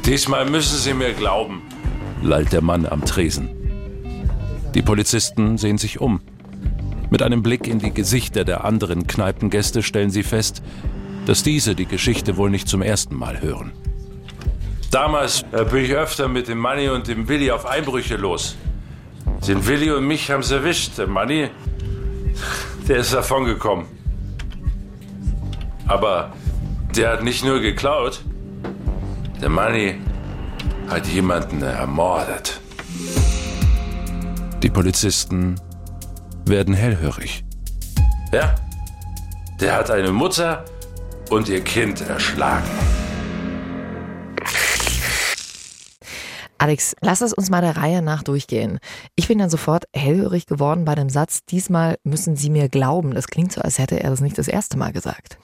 [0.06, 1.60] Diesmal müssen Sie mir glauben,
[2.22, 3.50] lallt der Mann am Tresen.
[4.74, 6.22] Die Polizisten sehen sich um.
[7.10, 10.62] Mit einem Blick in die Gesichter der anderen Kneipengäste stellen sie fest,
[11.26, 13.72] dass diese die Geschichte wohl nicht zum ersten Mal hören.
[14.90, 18.56] Damals äh, bin ich öfter mit dem Manni und dem Willi auf Einbrüche los.
[19.46, 20.96] Den Willi und mich haben sie erwischt.
[20.96, 21.50] Der Manni,
[22.88, 23.86] der ist davon gekommen.
[25.86, 26.32] Aber
[26.96, 28.22] der hat nicht nur geklaut,
[29.40, 29.96] der Manni
[30.88, 32.60] hat jemanden ermordet.
[34.62, 35.60] Die Polizisten
[36.46, 37.44] werden hellhörig.
[38.32, 38.54] Ja,
[39.60, 40.64] der hat eine Mutter
[41.30, 42.68] und ihr Kind erschlagen.
[46.64, 48.78] Alex, lass es uns mal der Reihe nach durchgehen.
[49.16, 53.12] Ich bin dann sofort hellhörig geworden bei dem Satz, diesmal müssen Sie mir glauben.
[53.12, 55.36] Das klingt so, als hätte er das nicht das erste Mal gesagt.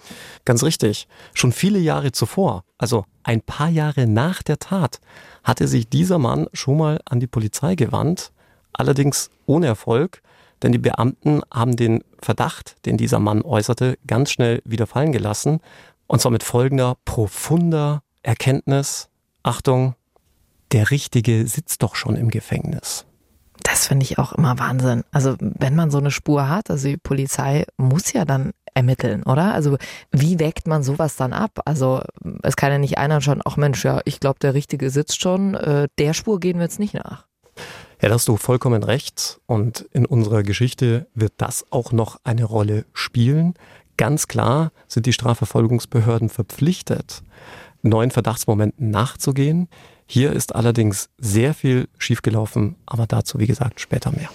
[0.46, 1.08] Ganz richtig.
[1.34, 4.98] Schon viele Jahre zuvor, also ein paar Jahre nach der Tat,
[5.44, 8.32] hatte sich dieser Mann schon mal an die Polizei gewandt,
[8.72, 10.22] allerdings ohne Erfolg,
[10.62, 15.60] denn die Beamten haben den Verdacht, den dieser Mann äußerte, ganz schnell wieder fallen gelassen,
[16.06, 19.10] und zwar mit folgender profunder Erkenntnis,
[19.42, 19.96] Achtung,
[20.72, 23.06] der Richtige sitzt doch schon im Gefängnis.
[23.62, 25.04] Das finde ich auch immer Wahnsinn.
[25.10, 29.52] Also wenn man so eine Spur hat, also die Polizei muss ja dann ermitteln, oder?
[29.52, 29.76] Also
[30.12, 31.60] wie wägt man sowas dann ab?
[31.64, 32.02] Also
[32.42, 35.54] es kann ja nicht einer schon, ach Mensch, ja, ich glaube, der Richtige sitzt schon,
[35.54, 37.26] äh, der Spur gehen wir jetzt nicht nach.
[38.00, 39.40] Ja, da hast du vollkommen recht.
[39.46, 43.54] Und in unserer Geschichte wird das auch noch eine Rolle spielen.
[43.96, 47.22] Ganz klar sind die Strafverfolgungsbehörden verpflichtet,
[47.82, 49.68] neuen Verdachtsmomenten nachzugehen.
[50.12, 54.28] Hier ist allerdings sehr viel schiefgelaufen, aber dazu, wie gesagt, später mehr.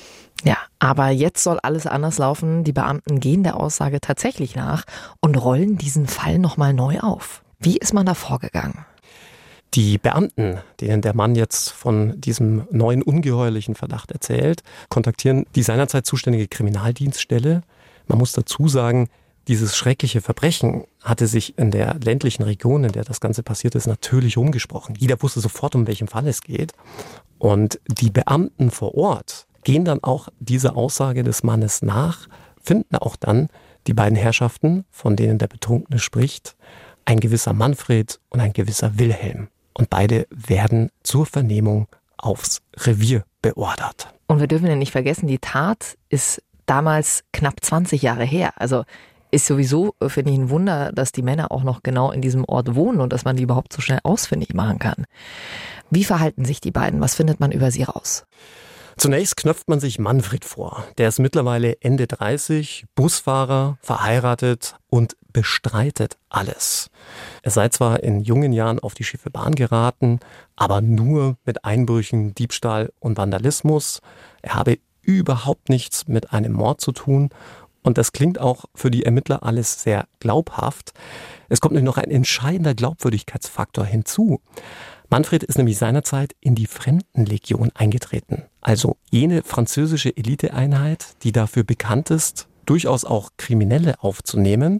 [0.45, 2.63] Ja, aber jetzt soll alles anders laufen.
[2.63, 4.85] Die Beamten gehen der Aussage tatsächlich nach
[5.19, 7.43] und rollen diesen Fall nochmal neu auf.
[7.59, 8.85] Wie ist man da vorgegangen?
[9.73, 16.05] Die Beamten, denen der Mann jetzt von diesem neuen ungeheuerlichen Verdacht erzählt, kontaktieren die seinerzeit
[16.05, 17.63] zuständige Kriminaldienststelle.
[18.07, 19.09] Man muss dazu sagen,
[19.47, 23.85] dieses schreckliche Verbrechen hatte sich in der ländlichen Region, in der das Ganze passiert ist,
[23.87, 24.95] natürlich umgesprochen.
[24.97, 26.73] Jeder wusste sofort, um welchen Fall es geht.
[27.37, 32.27] Und die Beamten vor Ort gehen dann auch dieser Aussage des Mannes nach,
[32.61, 33.49] finden auch dann
[33.87, 36.55] die beiden Herrschaften, von denen der Betrunkene spricht,
[37.05, 39.49] ein gewisser Manfred und ein gewisser Wilhelm.
[39.73, 44.07] Und beide werden zur Vernehmung aufs Revier beordert.
[44.27, 48.53] Und wir dürfen ja nicht vergessen, die Tat ist damals knapp 20 Jahre her.
[48.55, 48.85] Also
[49.31, 52.45] ist sowieso, äh, finde ich, ein Wunder, dass die Männer auch noch genau in diesem
[52.45, 55.05] Ort wohnen und dass man die überhaupt so schnell ausfindig machen kann.
[55.89, 57.01] Wie verhalten sich die beiden?
[57.01, 58.25] Was findet man über sie raus?
[58.97, 60.85] Zunächst knöpft man sich Manfred vor.
[60.97, 66.89] Der ist mittlerweile Ende 30, Busfahrer, verheiratet und bestreitet alles.
[67.41, 70.21] Er sei zwar in jungen Jahren auf die schiefe Bahn geraten,
[70.55, 73.99] aber nur mit Einbrüchen, Diebstahl und Vandalismus.
[74.41, 77.29] Er habe überhaupt nichts mit einem Mord zu tun
[77.85, 80.93] und das klingt auch für die Ermittler alles sehr glaubhaft.
[81.49, 84.41] Es kommt nämlich noch ein entscheidender Glaubwürdigkeitsfaktor hinzu.
[85.09, 88.43] Manfred ist nämlich seinerzeit in die Fremdenlegion eingetreten.
[88.59, 94.79] Also jene französische Eliteeinheit, die dafür bekannt ist, durchaus auch Kriminelle aufzunehmen.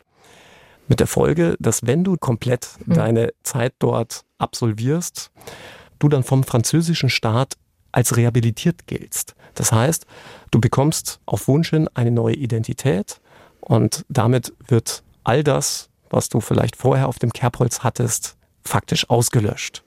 [0.87, 2.93] Mit der Folge, dass wenn du komplett mhm.
[2.95, 5.29] deine Zeit dort absolvierst,
[5.99, 7.53] du dann vom französischen Staat
[7.95, 9.35] als rehabilitiert giltst.
[9.55, 10.05] Das heißt,
[10.51, 13.21] du bekommst auf Wunsch hin eine neue Identität
[13.61, 19.83] und damit wird all das, was du vielleicht vorher auf dem Kerbholz hattest, faktisch ausgelöscht.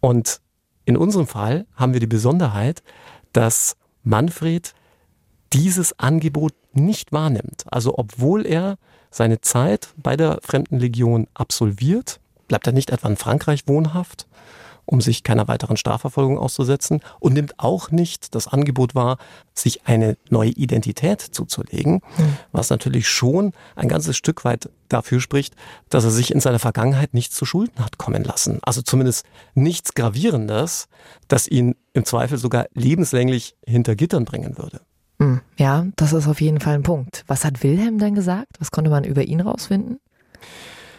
[0.00, 0.40] Und
[0.86, 2.82] in unserem Fall haben wir die Besonderheit,
[3.32, 4.74] dass Manfred
[5.52, 7.64] dieses Angebot nicht wahrnimmt.
[7.70, 8.76] Also obwohl er
[9.10, 14.26] seine Zeit bei der Fremdenlegion absolviert, bleibt er nicht etwa in Frankreich wohnhaft,
[14.86, 19.18] um sich keiner weiteren Strafverfolgung auszusetzen und nimmt auch nicht das Angebot wahr,
[19.54, 22.36] sich eine neue Identität zuzulegen, mhm.
[22.52, 25.54] was natürlich schon ein ganzes Stück weit dafür spricht,
[25.90, 28.60] dass er sich in seiner Vergangenheit nichts zu Schulden hat kommen lassen.
[28.62, 30.88] Also zumindest nichts Gravierendes,
[31.28, 34.80] das ihn im Zweifel sogar lebenslänglich hinter Gittern bringen würde.
[35.18, 35.40] Hm.
[35.56, 37.24] Ja, das ist auf jeden Fall ein Punkt.
[37.26, 38.56] Was hat Wilhelm denn gesagt?
[38.58, 39.98] Was konnte man über ihn rausfinden?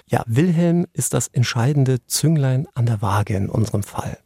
[0.10, 4.18] Ja, Wilhelm ist das entscheidende Zünglein an der Waage in unserem Fall.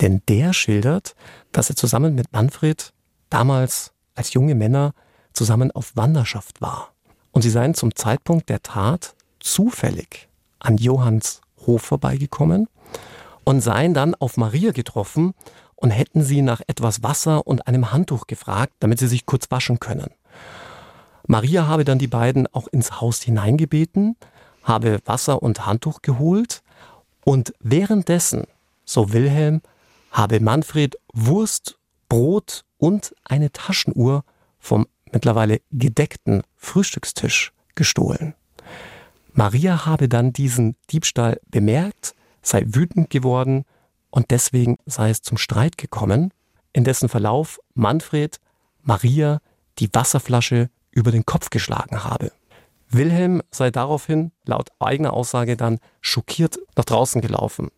[0.00, 1.16] Denn der schildert,
[1.50, 2.92] dass er zusammen mit Manfred
[3.28, 4.94] damals als junge Männer
[5.32, 6.92] zusammen auf Wanderschaft war.
[7.32, 10.28] Und sie seien zum Zeitpunkt der Tat zufällig
[10.60, 12.68] an Johanns Hof vorbeigekommen
[13.44, 15.34] und seien dann auf Maria getroffen
[15.74, 19.80] und hätten sie nach etwas Wasser und einem Handtuch gefragt, damit sie sich kurz waschen
[19.80, 20.10] können.
[21.26, 24.16] Maria habe dann die beiden auch ins Haus hineingebeten,
[24.68, 26.62] habe Wasser und Handtuch geholt
[27.24, 28.44] und währenddessen,
[28.84, 29.62] so Wilhelm,
[30.12, 31.78] habe Manfred Wurst,
[32.08, 34.24] Brot und eine Taschenuhr
[34.58, 38.34] vom mittlerweile gedeckten Frühstückstisch gestohlen.
[39.32, 43.64] Maria habe dann diesen Diebstahl bemerkt, sei wütend geworden,
[44.10, 46.32] und deswegen sei es zum Streit gekommen,
[46.72, 48.40] in dessen Verlauf Manfred
[48.82, 49.40] Maria
[49.78, 52.32] die Wasserflasche über den Kopf geschlagen habe.
[52.90, 57.68] Wilhelm sei daraufhin, laut eigener Aussage, dann schockiert nach draußen gelaufen.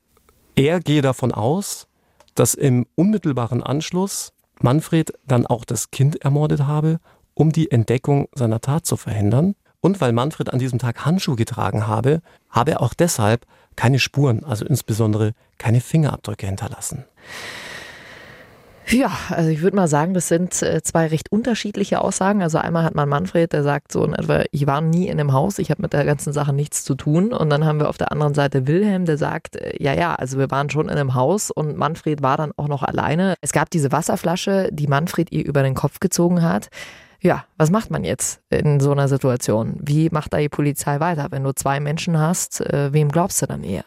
[0.55, 1.88] Er gehe davon aus,
[2.35, 7.01] dass im unmittelbaren Anschluss Manfred dann auch das Kind ermordet habe,
[7.35, 9.55] um die Entdeckung seiner Tat zu verhindern.
[9.81, 12.20] Und weil Manfred an diesem Tag Handschuhe getragen habe,
[12.51, 13.46] habe er auch deshalb
[13.77, 17.05] keine Spuren, also insbesondere keine Fingerabdrücke hinterlassen.
[18.92, 22.42] Ja, also ich würde mal sagen, das sind äh, zwei recht unterschiedliche Aussagen.
[22.42, 25.33] Also einmal hat man Manfred, der sagt so in etwa, ich war nie in dem
[25.33, 27.33] Haus, ich habe mit der ganzen Sache nichts zu tun.
[27.33, 30.38] Und dann haben wir auf der anderen Seite Wilhelm, der sagt, äh, ja, ja, also
[30.38, 33.35] wir waren schon in einem Haus und Manfred war dann auch noch alleine.
[33.40, 36.68] Es gab diese Wasserflasche, die Manfred ihr über den Kopf gezogen hat.
[37.20, 39.76] Ja, was macht man jetzt in so einer Situation?
[39.79, 41.29] Wie macht da die Polizei weiter?
[41.31, 43.85] Wenn du zwei Menschen hast, äh, wem glaubst du dann eher?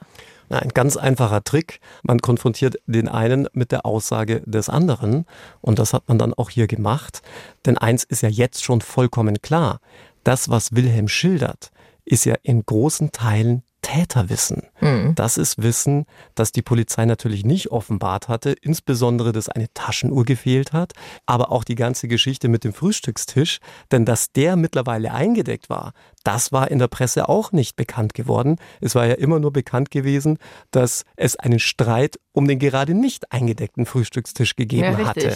[0.62, 1.80] Ein ganz einfacher Trick.
[2.04, 5.26] Man konfrontiert den einen mit der Aussage des anderen.
[5.62, 7.22] Und das hat man dann auch hier gemacht.
[7.66, 9.80] Denn eins ist ja jetzt schon vollkommen klar.
[10.24, 11.72] Das, was Wilhelm schildert,
[12.06, 14.64] ist ja in großen Teilen Täterwissen.
[14.82, 15.14] Mhm.
[15.14, 20.74] Das ist Wissen, das die Polizei natürlich nicht offenbart hatte, insbesondere, dass eine Taschenuhr gefehlt
[20.74, 20.94] hat,
[21.28, 23.60] aber auch die ganze Geschichte mit dem Frühstückstisch,
[23.92, 25.94] denn dass der mittlerweile eingedeckt war,
[26.24, 28.56] das war in der Presse auch nicht bekannt geworden.
[28.82, 30.40] Es war ja immer nur bekannt gewesen,
[30.72, 35.36] dass es einen Streit um den gerade nicht eingedeckten Frühstückstisch gegeben ja, hatte.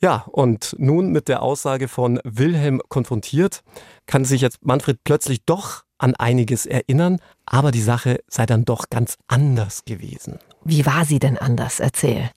[0.00, 3.62] Ja, und nun mit der Aussage von Wilhelm konfrontiert,
[4.06, 8.90] kann sich jetzt Manfred plötzlich doch an einiges erinnern, aber die Sache sei dann doch
[8.90, 10.38] ganz anders gewesen.
[10.64, 11.80] Wie war sie denn anders?
[11.80, 12.30] Erzähl.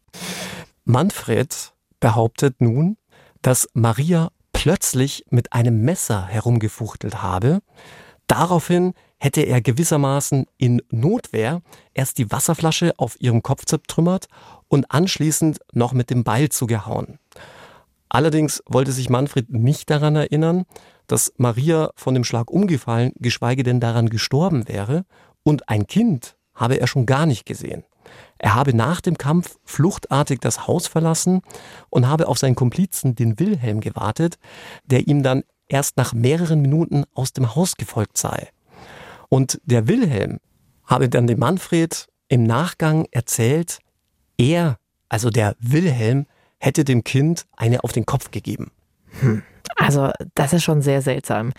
[0.85, 2.97] Manfred behauptet nun,
[3.41, 7.59] dass Maria plötzlich mit einem Messer herumgefuchtelt habe.
[8.27, 11.61] Daraufhin hätte er gewissermaßen in Notwehr
[11.93, 14.27] erst die Wasserflasche auf ihrem Kopf zertrümmert
[14.67, 17.19] und anschließend noch mit dem Beil zugehauen.
[18.09, 20.65] Allerdings wollte sich Manfred nicht daran erinnern,
[21.09, 25.05] dass Maria von dem Schlag umgefallen, geschweige denn daran gestorben wäre,
[25.43, 27.83] und ein Kind habe er schon gar nicht gesehen.
[28.37, 31.41] Er habe nach dem Kampf fluchtartig das Haus verlassen
[31.89, 34.37] und habe auf seinen Komplizen, den Wilhelm, gewartet,
[34.85, 38.49] der ihm dann erst nach mehreren Minuten aus dem Haus gefolgt sei.
[39.29, 40.39] Und der Wilhelm
[40.85, 43.79] habe dann dem Manfred im Nachgang erzählt,
[44.37, 44.77] er,
[45.09, 46.25] also der Wilhelm,
[46.59, 48.71] hätte dem Kind eine auf den Kopf gegeben.
[49.21, 49.43] Hm.
[49.75, 51.51] Also, das ist schon sehr seltsam.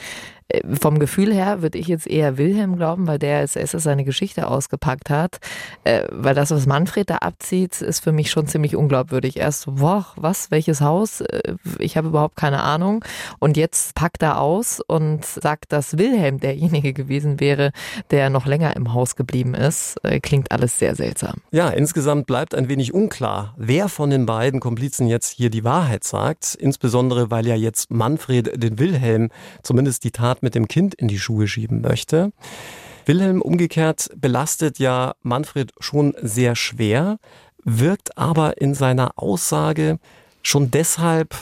[0.50, 4.04] Äh, vom Gefühl her würde ich jetzt eher Wilhelm glauben, weil der als erstes seine
[4.04, 5.38] Geschichte ausgepackt hat.
[5.84, 9.36] Äh, weil das, was Manfred da abzieht, ist für mich schon ziemlich unglaubwürdig.
[9.36, 11.20] Erst boah, was, welches Haus?
[11.20, 13.04] Äh, ich habe überhaupt keine Ahnung.
[13.38, 17.72] Und jetzt packt er aus und sagt, dass Wilhelm derjenige gewesen wäre,
[18.10, 19.96] der noch länger im Haus geblieben ist.
[20.22, 21.36] Klingt alles sehr seltsam.
[21.50, 26.04] Ja, insgesamt bleibt ein wenig unklar, wer von den beiden Komplizen jetzt hier die Wahrheit
[26.04, 26.54] sagt.
[26.54, 29.28] Insbesondere, weil ja jetzt Manfred den Wilhelm
[29.62, 32.32] zumindest die Tat mit dem Kind in die Schuhe schieben möchte.
[33.04, 37.18] Wilhelm umgekehrt belastet ja Manfred schon sehr schwer,
[37.62, 39.98] wirkt aber in seiner Aussage
[40.42, 41.36] schon deshalb,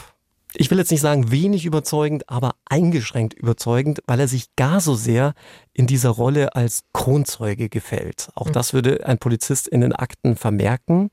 [0.53, 4.97] ich will jetzt nicht sagen wenig überzeugend, aber eingeschränkt überzeugend, weil er sich gar so
[4.97, 5.35] sehr
[5.75, 8.31] in dieser Rolle als Kronzeuge gefällt.
[8.35, 8.53] Auch hm.
[8.53, 11.13] das würde ein Polizist in den Akten vermerken.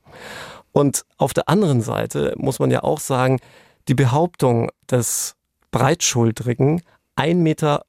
[0.72, 3.38] Und auf der anderen Seite muss man ja auch sagen,
[3.88, 5.36] die Behauptung des
[5.70, 6.82] Breitschultrigen
[7.16, 7.84] 1,89 Meter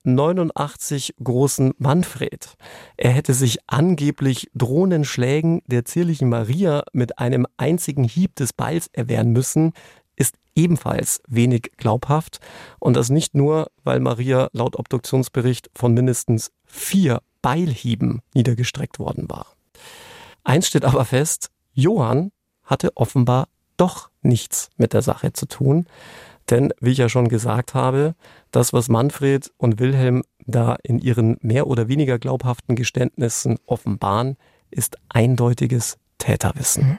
[1.24, 2.56] großen Manfred.
[2.96, 8.88] Er hätte sich angeblich drohenden Schlägen der zierlichen Maria mit einem einzigen Hieb des Beils
[8.94, 9.74] erwehren müssen,
[10.16, 12.40] ist ebenfalls wenig glaubhaft.
[12.80, 19.48] Und das nicht nur, weil Maria laut Obduktionsbericht von mindestens vier Beilhieben niedergestreckt worden war.
[20.44, 22.32] Eins steht aber fest, Johann
[22.64, 25.88] hatte offenbar doch nichts mit der Sache zu tun.
[26.50, 28.16] Denn, wie ich ja schon gesagt habe,
[28.52, 34.38] das, was Manfred und Wilhelm da in ihren mehr oder weniger glaubhaften Geständnissen offenbaren,
[34.72, 36.88] ist eindeutiges Täterwissen.
[36.88, 36.98] Mhm.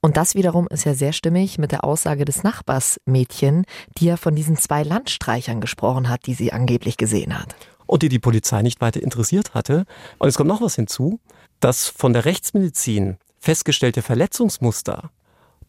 [0.00, 3.64] Und das wiederum ist ja sehr stimmig mit der Aussage des Nachbarsmädchen,
[3.98, 7.56] die ja von diesen zwei Landstreichern gesprochen hat, die sie angeblich gesehen hat.
[7.86, 9.86] Und die die Polizei nicht weiter interessiert hatte.
[10.18, 11.18] Und es kommt noch was hinzu,
[11.58, 15.10] das von der Rechtsmedizin festgestellte Verletzungsmuster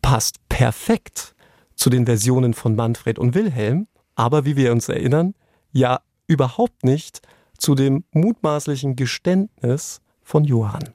[0.02, 1.36] passt perfekt
[1.76, 5.34] zu den Versionen von Manfred und Wilhelm, aber wie wir uns erinnern,
[5.72, 7.22] ja überhaupt nicht
[7.58, 10.94] zu dem mutmaßlichen Geständnis von Johann.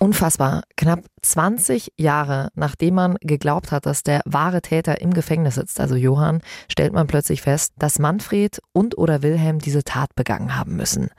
[0.00, 0.62] Unfassbar.
[0.76, 5.96] Knapp 20 Jahre nachdem man geglaubt hat, dass der wahre Täter im Gefängnis sitzt, also
[5.96, 11.10] Johann, stellt man plötzlich fest, dass Manfred und oder Wilhelm diese Tat begangen haben müssen.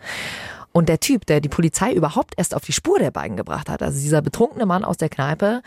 [0.80, 3.84] Und der Typ, der die Polizei überhaupt erst auf die Spur der beiden gebracht hat,
[3.84, 5.62] also dieser betrunkene Mann aus der Kneipe,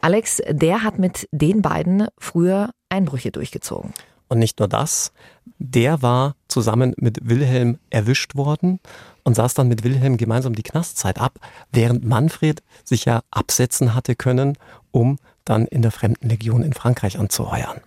[0.00, 3.92] Alex, der hat mit den beiden früher Einbrüche durchgezogen.
[4.28, 5.12] Und nicht nur das,
[5.58, 8.80] der war zusammen mit Wilhelm erwischt worden
[9.22, 11.40] und saß dann mit Wilhelm gemeinsam die Knastzeit ab,
[11.70, 14.56] während Manfred sich ja absetzen hatte können,
[14.92, 17.82] um dann in der Fremdenlegion in Frankreich anzuheuern.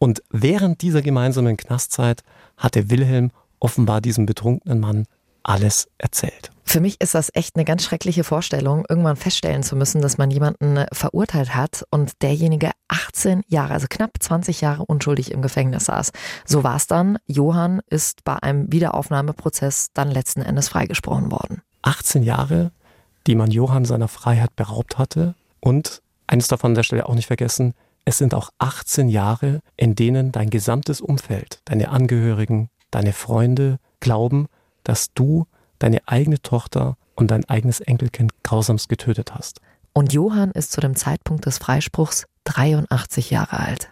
[0.00, 2.24] Und während dieser gemeinsamen Knastzeit
[2.56, 5.06] hatte Wilhelm offenbar diesem betrunkenen Mann
[5.46, 6.50] alles erzählt.
[6.68, 10.32] Für mich ist das echt eine ganz schreckliche Vorstellung, irgendwann feststellen zu müssen, dass man
[10.32, 16.10] jemanden verurteilt hat und derjenige 18 Jahre, also knapp 20 Jahre unschuldig im Gefängnis saß.
[16.44, 17.18] So war es dann.
[17.26, 21.62] Johann ist bei einem Wiederaufnahmeprozess dann letzten Endes freigesprochen worden.
[21.82, 22.72] 18 Jahre,
[23.28, 27.28] die man Johann seiner Freiheit beraubt hatte und eines davon an der Stelle auch nicht
[27.28, 27.74] vergessen,
[28.04, 34.48] es sind auch 18 Jahre, in denen dein gesamtes Umfeld, deine Angehörigen, deine Freunde glauben,
[34.86, 35.46] dass du
[35.78, 39.60] deine eigene Tochter und dein eigenes Enkelkind grausamst getötet hast.
[39.92, 43.88] Und Johann ist zu dem Zeitpunkt des Freispruchs 83 Jahre alt.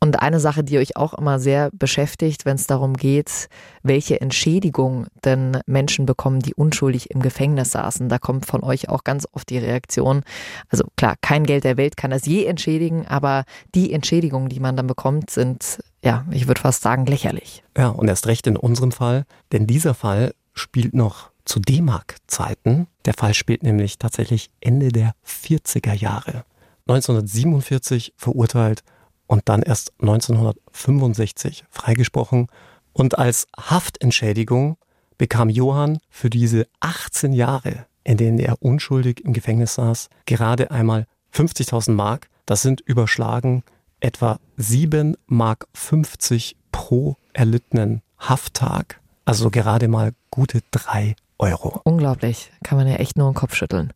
[0.00, 3.48] Und eine Sache, die euch auch immer sehr beschäftigt, wenn es darum geht,
[3.82, 8.08] welche Entschädigung denn Menschen bekommen, die unschuldig im Gefängnis saßen.
[8.08, 10.22] Da kommt von euch auch ganz oft die Reaktion.
[10.68, 13.44] Also klar, kein Geld der Welt kann das je entschädigen, aber
[13.74, 17.64] die Entschädigungen, die man dann bekommt, sind, ja, ich würde fast sagen, lächerlich.
[17.76, 22.86] Ja, und erst recht in unserem Fall, denn dieser Fall spielt noch zu D-Mark-Zeiten.
[23.04, 26.44] Der Fall spielt nämlich tatsächlich Ende der 40er Jahre.
[26.86, 28.82] 1947 verurteilt
[29.28, 32.48] und dann erst 1965 freigesprochen.
[32.92, 34.76] Und als Haftentschädigung
[35.18, 41.06] bekam Johann für diese 18 Jahre, in denen er unschuldig im Gefängnis saß, gerade einmal
[41.32, 42.28] 50.000 Mark.
[42.46, 43.62] Das sind überschlagen
[44.00, 49.00] etwa 7 Mark 50 pro erlittenen Hafttag.
[49.24, 51.80] Also gerade mal gute 3 Euro.
[51.84, 52.50] Unglaublich.
[52.64, 53.92] Kann man ja echt nur den Kopf schütteln.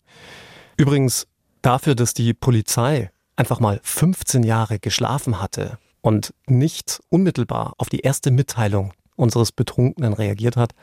[0.76, 1.26] Übrigens
[1.62, 3.10] dafür, dass die Polizei
[3.42, 10.12] einfach mal 15 Jahre geschlafen hatte und nicht unmittelbar auf die erste Mitteilung unseres Betrunkenen
[10.12, 10.74] reagiert hat,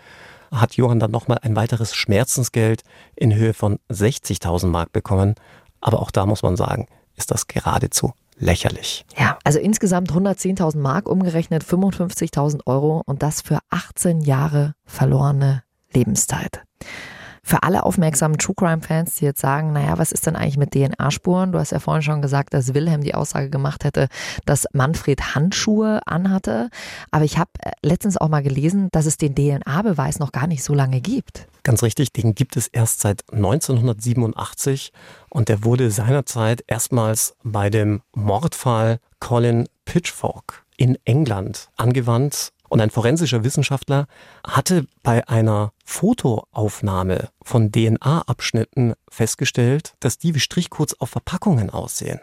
[0.51, 2.81] hat Johann dann nochmal ein weiteres Schmerzensgeld
[3.15, 5.35] in Höhe von 60.000 Mark bekommen.
[5.79, 9.05] Aber auch da muss man sagen, ist das geradezu lächerlich.
[9.17, 16.63] Ja, also insgesamt 110.000 Mark, umgerechnet 55.000 Euro und das für 18 Jahre verlorene Lebenszeit.
[17.49, 20.69] Für alle aufmerksamen True Crime Fans, die jetzt sagen, naja, was ist denn eigentlich mit
[20.69, 21.51] DNA-Spuren?
[21.51, 24.07] Du hast ja vorhin schon gesagt, dass Wilhelm die Aussage gemacht hätte,
[24.45, 26.69] dass Manfred Handschuhe anhatte.
[27.09, 30.63] Aber ich habe äh, letztens auch mal gelesen, dass es den DNA-Beweis noch gar nicht
[30.63, 31.47] so lange gibt.
[31.63, 34.93] Ganz richtig, den gibt es erst seit 1987
[35.29, 42.91] und der wurde seinerzeit erstmals bei dem Mordfall Colin Pitchfork in England angewandt und ein
[42.91, 44.07] forensischer Wissenschaftler
[44.45, 52.19] hatte bei einer Fotoaufnahme von DNA-Abschnitten festgestellt, dass die wie Strichcodes auf Verpackungen aussehen.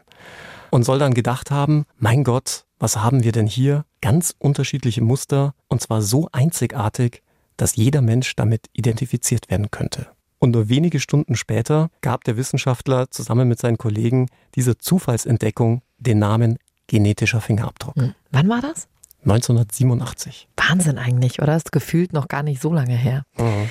[0.71, 3.85] Und soll dann gedacht haben, mein Gott, was haben wir denn hier?
[4.01, 7.23] Ganz unterschiedliche Muster und zwar so einzigartig,
[7.57, 10.09] dass jeder Mensch damit identifiziert werden könnte.
[10.39, 16.19] Und nur wenige Stunden später gab der Wissenschaftler zusammen mit seinen Kollegen dieser Zufallsentdeckung den
[16.19, 17.97] Namen genetischer Fingerabdruck.
[17.97, 18.15] Hm.
[18.31, 18.89] Wann war das?
[19.27, 20.49] 1987.
[20.57, 21.53] Wahnsinn eigentlich, oder?
[21.53, 23.25] Das ist gefühlt noch gar nicht so lange her.
[23.37, 23.69] Mhm.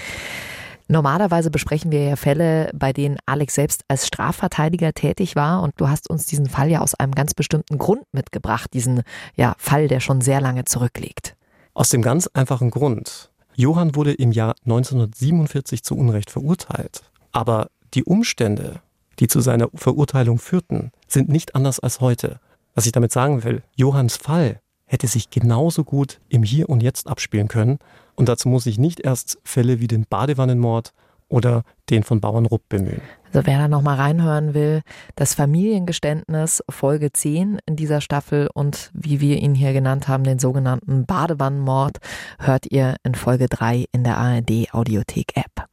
[0.88, 5.90] Normalerweise besprechen wir ja Fälle, bei denen Alex selbst als Strafverteidiger tätig war und du
[5.90, 9.02] hast uns diesen Fall ja aus einem ganz bestimmten Grund mitgebracht, diesen
[9.36, 11.36] ja, Fall, der schon sehr lange zurückliegt.
[11.74, 13.32] Aus dem ganz einfachen Grund.
[13.56, 17.02] Johann wurde im Jahr 1947 zu Unrecht verurteilt,
[17.32, 18.82] aber die Umstände,
[19.20, 22.40] die zu seiner Verurteilung führten, sind nicht anders als heute.
[22.76, 27.08] Was ich damit sagen will, Johanns Fall hätte sich genauso gut im Hier und Jetzt
[27.08, 27.80] abspielen können.
[28.16, 30.94] Und dazu muss ich nicht erst Fälle wie den Badewannenmord
[31.28, 33.02] oder den von Bauern Rupp bemühen.
[33.28, 34.82] Also wer da nochmal reinhören will,
[35.16, 40.40] das Familiengeständnis Folge 10 in dieser Staffel und wie wir ihn hier genannt haben, den
[40.40, 41.98] sogenannten Badewannenmord,
[42.40, 45.68] hört ihr in Folge 3 in der ARD Audiothek App.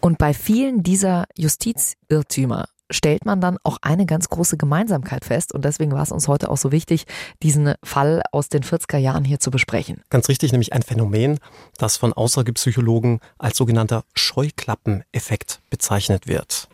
[0.00, 5.52] Und bei vielen dieser Justizirrtümer stellt man dann auch eine ganz große Gemeinsamkeit fest.
[5.52, 7.04] Und deswegen war es uns heute auch so wichtig,
[7.42, 10.02] diesen Fall aus den 40er Jahren hier zu besprechen.
[10.10, 11.38] Ganz richtig, nämlich ein Phänomen,
[11.78, 16.68] das von Aussagepsychologen als sogenannter Scheuklappeneffekt bezeichnet wird.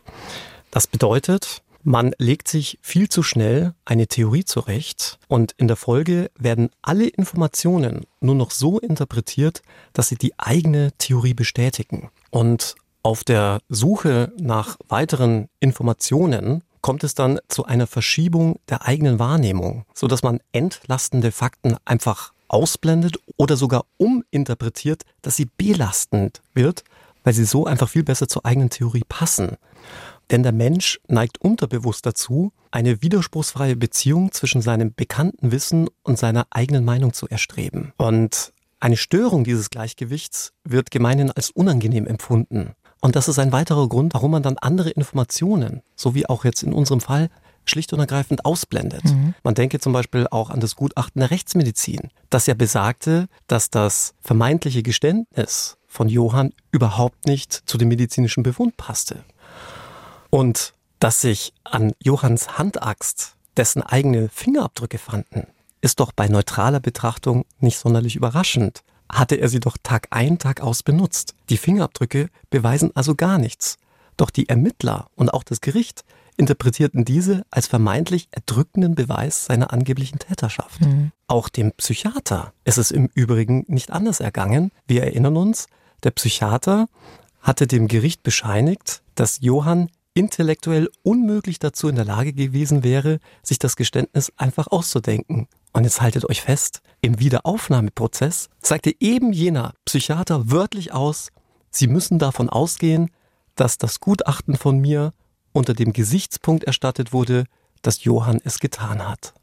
[0.71, 6.29] Das bedeutet, man legt sich viel zu schnell eine Theorie zurecht und in der Folge
[6.37, 9.61] werden alle Informationen nur noch so interpretiert,
[9.93, 12.09] dass sie die eigene Theorie bestätigen.
[12.31, 19.19] Und auf der Suche nach weiteren Informationen kommt es dann zu einer Verschiebung der eigenen
[19.19, 26.83] Wahrnehmung, so dass man entlastende Fakten einfach ausblendet oder sogar uminterpretiert, dass sie belastend wird,
[27.23, 29.57] weil sie so einfach viel besser zur eigenen Theorie passen.
[30.31, 36.45] Denn der Mensch neigt unterbewusst dazu, eine widerspruchsfreie Beziehung zwischen seinem bekannten Wissen und seiner
[36.51, 37.93] eigenen Meinung zu erstreben.
[37.97, 42.75] Und eine Störung dieses Gleichgewichts wird gemeinhin als unangenehm empfunden.
[43.01, 46.63] Und das ist ein weiterer Grund, warum man dann andere Informationen, so wie auch jetzt
[46.63, 47.29] in unserem Fall,
[47.65, 49.05] schlicht und ergreifend ausblendet.
[49.05, 49.35] Mhm.
[49.43, 54.15] Man denke zum Beispiel auch an das Gutachten der Rechtsmedizin, das ja besagte, dass das
[54.21, 59.23] vermeintliche Geständnis von Johann überhaupt nicht zu dem medizinischen Befund passte.
[60.29, 65.47] Und dass sich an Johanns Handaxt dessen eigene Fingerabdrücke fanden,
[65.81, 68.83] ist doch bei neutraler Betrachtung nicht sonderlich überraschend.
[69.11, 71.33] Hatte er sie doch Tag ein, Tag aus benutzt.
[71.49, 73.77] Die Fingerabdrücke beweisen also gar nichts.
[74.17, 76.03] Doch die Ermittler und auch das Gericht
[76.39, 80.81] interpretierten diese als vermeintlich erdrückenden Beweis seiner angeblichen Täterschaft.
[80.81, 81.11] Mhm.
[81.27, 84.71] Auch dem Psychiater ist es im Übrigen nicht anders ergangen.
[84.87, 85.67] Wir erinnern uns,
[86.03, 86.87] der Psychiater
[87.41, 93.59] hatte dem Gericht bescheinigt, dass Johann intellektuell unmöglich dazu in der Lage gewesen wäre, sich
[93.59, 95.47] das Geständnis einfach auszudenken.
[95.71, 101.29] Und jetzt haltet euch fest, im Wiederaufnahmeprozess sagte eben jener Psychiater wörtlich aus,
[101.71, 103.11] Sie müssen davon ausgehen,
[103.55, 105.13] dass das Gutachten von mir
[105.53, 107.45] unter dem Gesichtspunkt erstattet wurde,
[107.81, 109.33] dass Johann es getan hat.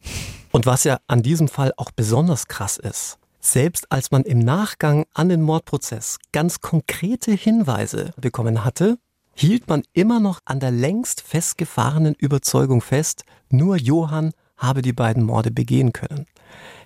[0.50, 5.06] Und was ja an diesem Fall auch besonders krass ist, selbst als man im Nachgang
[5.14, 8.98] an den Mordprozess ganz konkrete Hinweise bekommen hatte,
[9.34, 15.22] hielt man immer noch an der längst festgefahrenen Überzeugung fest, nur Johann habe die beiden
[15.22, 16.26] Morde begehen können.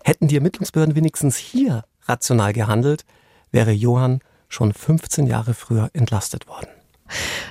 [0.03, 3.05] Hätten die Ermittlungsbehörden wenigstens hier rational gehandelt,
[3.51, 6.69] wäre Johann schon 15 Jahre früher entlastet worden.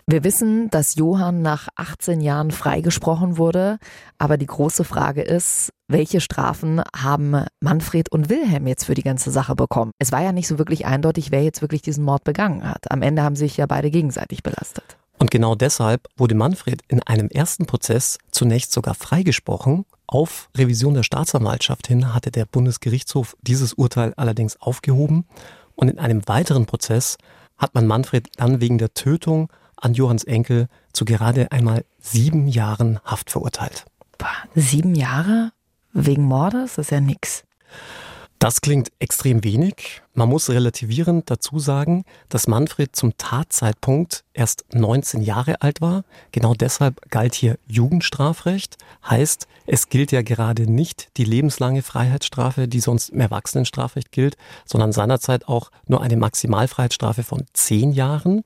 [0.08, 3.78] Wir wissen, dass Johann nach 18 Jahren freigesprochen wurde,
[4.18, 9.32] aber die große Frage ist, welche Strafen haben Manfred und Wilhelm jetzt für die ganze
[9.32, 9.92] Sache bekommen?
[10.00, 12.90] Es war ja nicht so wirklich eindeutig, wer jetzt wirklich diesen Mord begangen hat.
[12.92, 14.98] Am Ende haben sich ja beide gegenseitig belastet.
[15.18, 19.86] Und genau deshalb wurde Manfred in einem ersten Prozess zunächst sogar freigesprochen.
[20.12, 25.26] Auf Revision der Staatsanwaltschaft hin hatte der Bundesgerichtshof dieses Urteil allerdings aufgehoben.
[25.76, 27.20] Und in einem weiteren Prozess
[27.60, 33.00] hat man Manfred dann wegen der Tötung an Johanns Enkel zu gerade einmal sieben Jahren
[33.06, 33.86] Haft verurteilt.
[34.56, 35.52] Sieben Jahre
[35.94, 36.78] wegen Mordes?
[36.78, 37.44] Das ist ja nix.
[38.40, 40.02] Das klingt extrem wenig.
[40.14, 46.06] Man muss relativierend dazu sagen, dass Manfred zum Tatzeitpunkt erst 19 Jahre alt war.
[46.32, 48.78] Genau deshalb galt hier Jugendstrafrecht.
[49.06, 54.94] Heißt, es gilt ja gerade nicht die lebenslange Freiheitsstrafe, die sonst im Erwachsenenstrafrecht gilt, sondern
[54.94, 58.46] seinerzeit auch nur eine Maximalfreiheitsstrafe von 10 Jahren.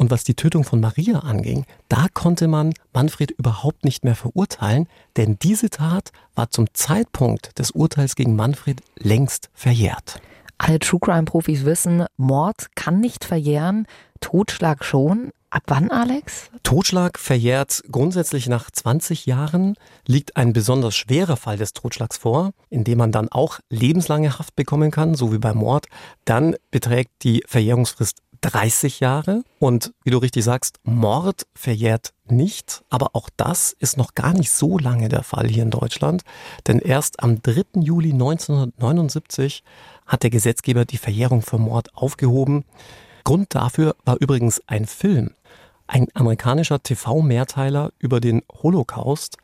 [0.00, 4.88] Und was die Tötung von Maria anging, da konnte man Manfred überhaupt nicht mehr verurteilen,
[5.18, 10.22] denn diese Tat war zum Zeitpunkt des Urteils gegen Manfred längst verjährt.
[10.56, 13.86] Alle True Crime Profis wissen, Mord kann nicht verjähren,
[14.20, 15.32] Totschlag schon.
[15.50, 16.48] Ab wann, Alex?
[16.62, 19.74] Totschlag verjährt grundsätzlich nach 20 Jahren,
[20.06, 24.54] liegt ein besonders schwerer Fall des Totschlags vor, in dem man dann auch lebenslange Haft
[24.54, 25.86] bekommen kann, so wie beim Mord.
[26.24, 29.42] Dann beträgt die Verjährungsfrist 30 Jahre.
[29.58, 32.82] Und wie du richtig sagst, Mord verjährt nicht.
[32.88, 36.22] Aber auch das ist noch gar nicht so lange der Fall hier in Deutschland.
[36.68, 37.80] Denn erst am 3.
[37.80, 39.62] Juli 1979
[40.06, 42.64] hat der Gesetzgeber die Verjährung für Mord aufgehoben.
[43.24, 45.30] Grund dafür war übrigens ein Film.
[45.86, 49.36] Ein amerikanischer TV-Mehrteiler über den Holocaust,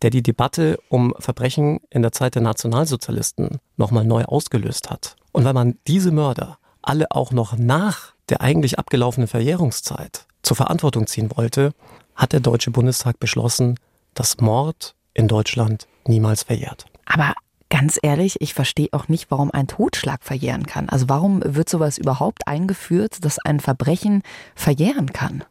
[0.00, 5.16] der die Debatte um Verbrechen in der Zeit der Nationalsozialisten nochmal neu ausgelöst hat.
[5.32, 11.06] Und weil man diese Mörder alle auch noch nach der eigentlich abgelaufenen Verjährungszeit zur Verantwortung
[11.06, 11.72] ziehen wollte,
[12.14, 13.78] hat der Deutsche Bundestag beschlossen,
[14.14, 16.86] dass Mord in Deutschland niemals verjährt.
[17.06, 17.34] Aber
[17.72, 20.90] ganz ehrlich, ich verstehe auch nicht, warum ein Totschlag verjähren kann.
[20.90, 24.22] Also warum wird sowas überhaupt eingeführt, dass ein Verbrechen
[24.54, 25.42] verjähren kann?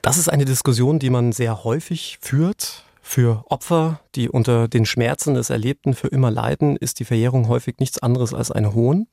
[0.00, 2.84] Das ist eine Diskussion, die man sehr häufig führt.
[3.02, 7.78] Für Opfer, die unter den Schmerzen des Erlebten für immer leiden, ist die Verjährung häufig
[7.80, 9.08] nichts anderes als ein Hohn.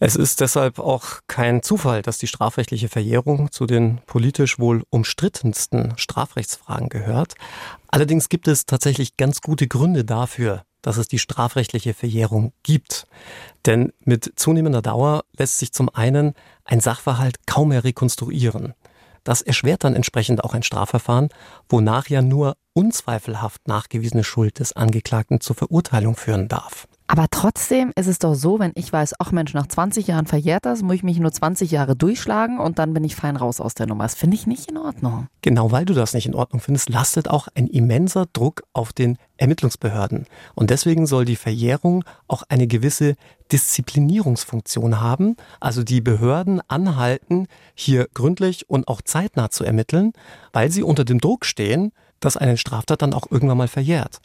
[0.00, 5.94] Es ist deshalb auch kein Zufall, dass die strafrechtliche Verjährung zu den politisch wohl umstrittensten
[5.96, 7.34] Strafrechtsfragen gehört.
[7.88, 13.06] Allerdings gibt es tatsächlich ganz gute Gründe dafür, dass es die strafrechtliche Verjährung gibt.
[13.66, 18.74] Denn mit zunehmender Dauer lässt sich zum einen ein Sachverhalt kaum mehr rekonstruieren.
[19.24, 21.28] Das erschwert dann entsprechend auch ein Strafverfahren,
[21.68, 26.88] wonach ja nur unzweifelhaft nachgewiesene Schuld des Angeklagten zur Verurteilung führen darf.
[27.10, 30.66] Aber trotzdem ist es doch so, wenn ich weiß, ach Mensch, nach 20 Jahren verjährt
[30.66, 33.72] das, muss ich mich nur 20 Jahre durchschlagen und dann bin ich fein raus aus
[33.72, 34.04] der Nummer.
[34.04, 35.26] Das finde ich nicht in Ordnung.
[35.40, 39.16] Genau weil du das nicht in Ordnung findest, lastet auch ein immenser Druck auf den
[39.38, 40.26] Ermittlungsbehörden.
[40.54, 43.16] Und deswegen soll die Verjährung auch eine gewisse
[43.52, 50.12] Disziplinierungsfunktion haben, also die Behörden anhalten, hier gründlich und auch zeitnah zu ermitteln,
[50.52, 54.20] weil sie unter dem Druck stehen, dass eine Straftat dann auch irgendwann mal verjährt.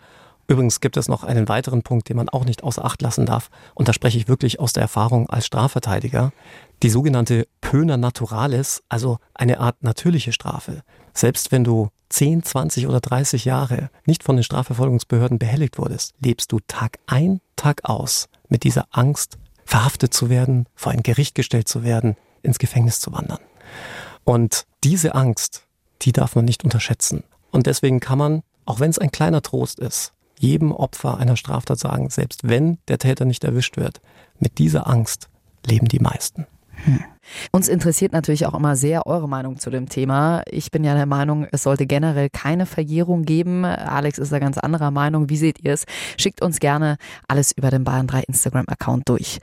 [0.48, 3.50] Übrigens gibt es noch einen weiteren Punkt, den man auch nicht außer Acht lassen darf.
[3.76, 6.34] Und da spreche ich wirklich aus der Erfahrung als Strafverteidiger.
[6.82, 10.82] Die sogenannte Pöner Naturalis, also eine Art natürliche Strafe.
[11.14, 16.52] Selbst wenn du 10, 20 oder 30 Jahre nicht von den Strafverfolgungsbehörden behelligt wurdest, lebst
[16.52, 21.68] du Tag ein, Tag aus mit dieser Angst, verhaftet zu werden, vor ein Gericht gestellt
[21.68, 23.40] zu werden, ins Gefängnis zu wandern.
[24.26, 25.66] Und diese Angst,
[26.02, 27.24] die darf man nicht unterschätzen.
[27.52, 30.14] Und deswegen kann man, auch wenn es ein kleiner Trost ist,
[30.44, 34.02] jedem Opfer einer Straftat sagen, selbst wenn der Täter nicht erwischt wird,
[34.40, 35.30] mit dieser Angst
[35.66, 36.46] leben die meisten.
[36.86, 37.00] Hm.
[37.52, 40.44] Uns interessiert natürlich auch immer sehr eure Meinung zu dem Thema.
[40.50, 43.64] Ich bin ja der Meinung, es sollte generell keine Verjährung geben.
[43.64, 45.30] Alex ist da ganz anderer Meinung.
[45.30, 45.86] Wie seht ihr es?
[46.18, 49.40] Schickt uns gerne alles über den Bayern 3 Instagram-Account durch.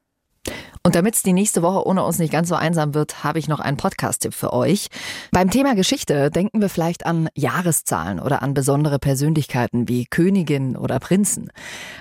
[0.83, 3.49] Und damit es die nächste Woche ohne uns nicht ganz so einsam wird, habe ich
[3.49, 4.89] noch einen Podcast-Tipp für euch.
[5.31, 10.99] Beim Thema Geschichte denken wir vielleicht an Jahreszahlen oder an besondere Persönlichkeiten wie Königinnen oder
[10.99, 11.53] Prinzen.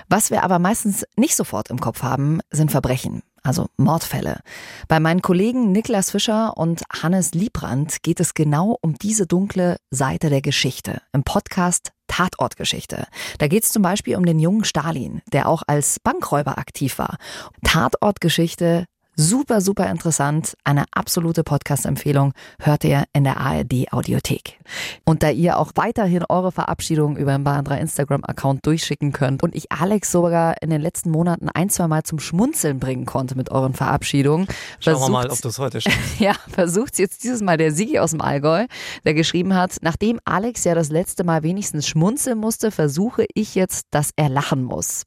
[0.08, 4.40] Was wir aber meistens nicht sofort im Kopf haben, sind Verbrechen also Mordfälle.
[4.88, 10.30] Bei meinen Kollegen Niklas Fischer und Hannes Liebrand geht es genau um diese dunkle Seite
[10.30, 13.06] der Geschichte im Podcast Tatortgeschichte.
[13.38, 17.16] Da geht es zum Beispiel um den jungen Stalin, der auch als Bankräuber aktiv war.
[17.62, 18.86] Tatortgeschichte
[19.22, 20.56] Super, super interessant.
[20.64, 24.58] Eine absolute Podcast-Empfehlung hört ihr in der ARD-Audiothek.
[25.04, 29.54] Und da ihr auch weiterhin eure Verabschiedung über den Bahn 3 Instagram-Account durchschicken könnt und
[29.54, 33.50] ich Alex sogar in den letzten Monaten ein, zwei Mal zum Schmunzeln bringen konnte mit
[33.50, 34.48] euren Verabschiedungen.
[34.78, 36.18] Schauen wir mal, ob das heute schaffst.
[36.18, 38.64] ja, versucht jetzt dieses Mal der Sigi aus dem Allgäu,
[39.04, 43.88] der geschrieben hat, nachdem Alex ja das letzte Mal wenigstens schmunzeln musste, versuche ich jetzt,
[43.90, 45.04] dass er lachen muss.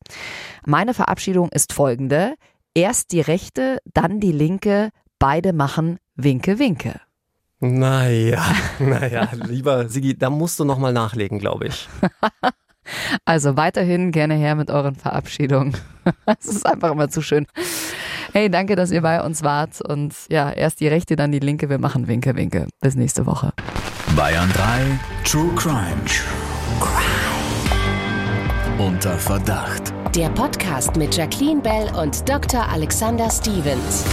[0.68, 2.36] Meine Verabschiedung ist folgende.
[2.76, 6.99] Erst die rechte, dann die linke, beide machen Winke, Winke.
[7.59, 8.43] Naja,
[8.80, 11.88] naja, lieber Sigi, da musst du nochmal nachlegen, glaube ich.
[13.24, 15.78] Also weiterhin gerne her mit euren Verabschiedungen.
[16.26, 17.47] Es ist einfach immer zu schön.
[18.34, 19.80] Hey, danke, dass ihr bei uns wart.
[19.80, 21.69] Und ja, erst die rechte, dann die linke.
[21.69, 22.67] Wir machen Winke, Winke.
[22.82, 23.53] Bis nächste Woche.
[24.17, 26.03] Bayern 3 True Crime.
[26.05, 27.33] True Crime.
[28.80, 29.93] Unter Verdacht.
[30.15, 32.67] Der Podcast mit Jacqueline Bell und Dr.
[32.67, 34.03] Alexander Stevens.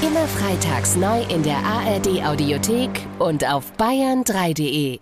[0.00, 4.98] Immer freitags neu in der ARD Audiothek und auf bayern3.de.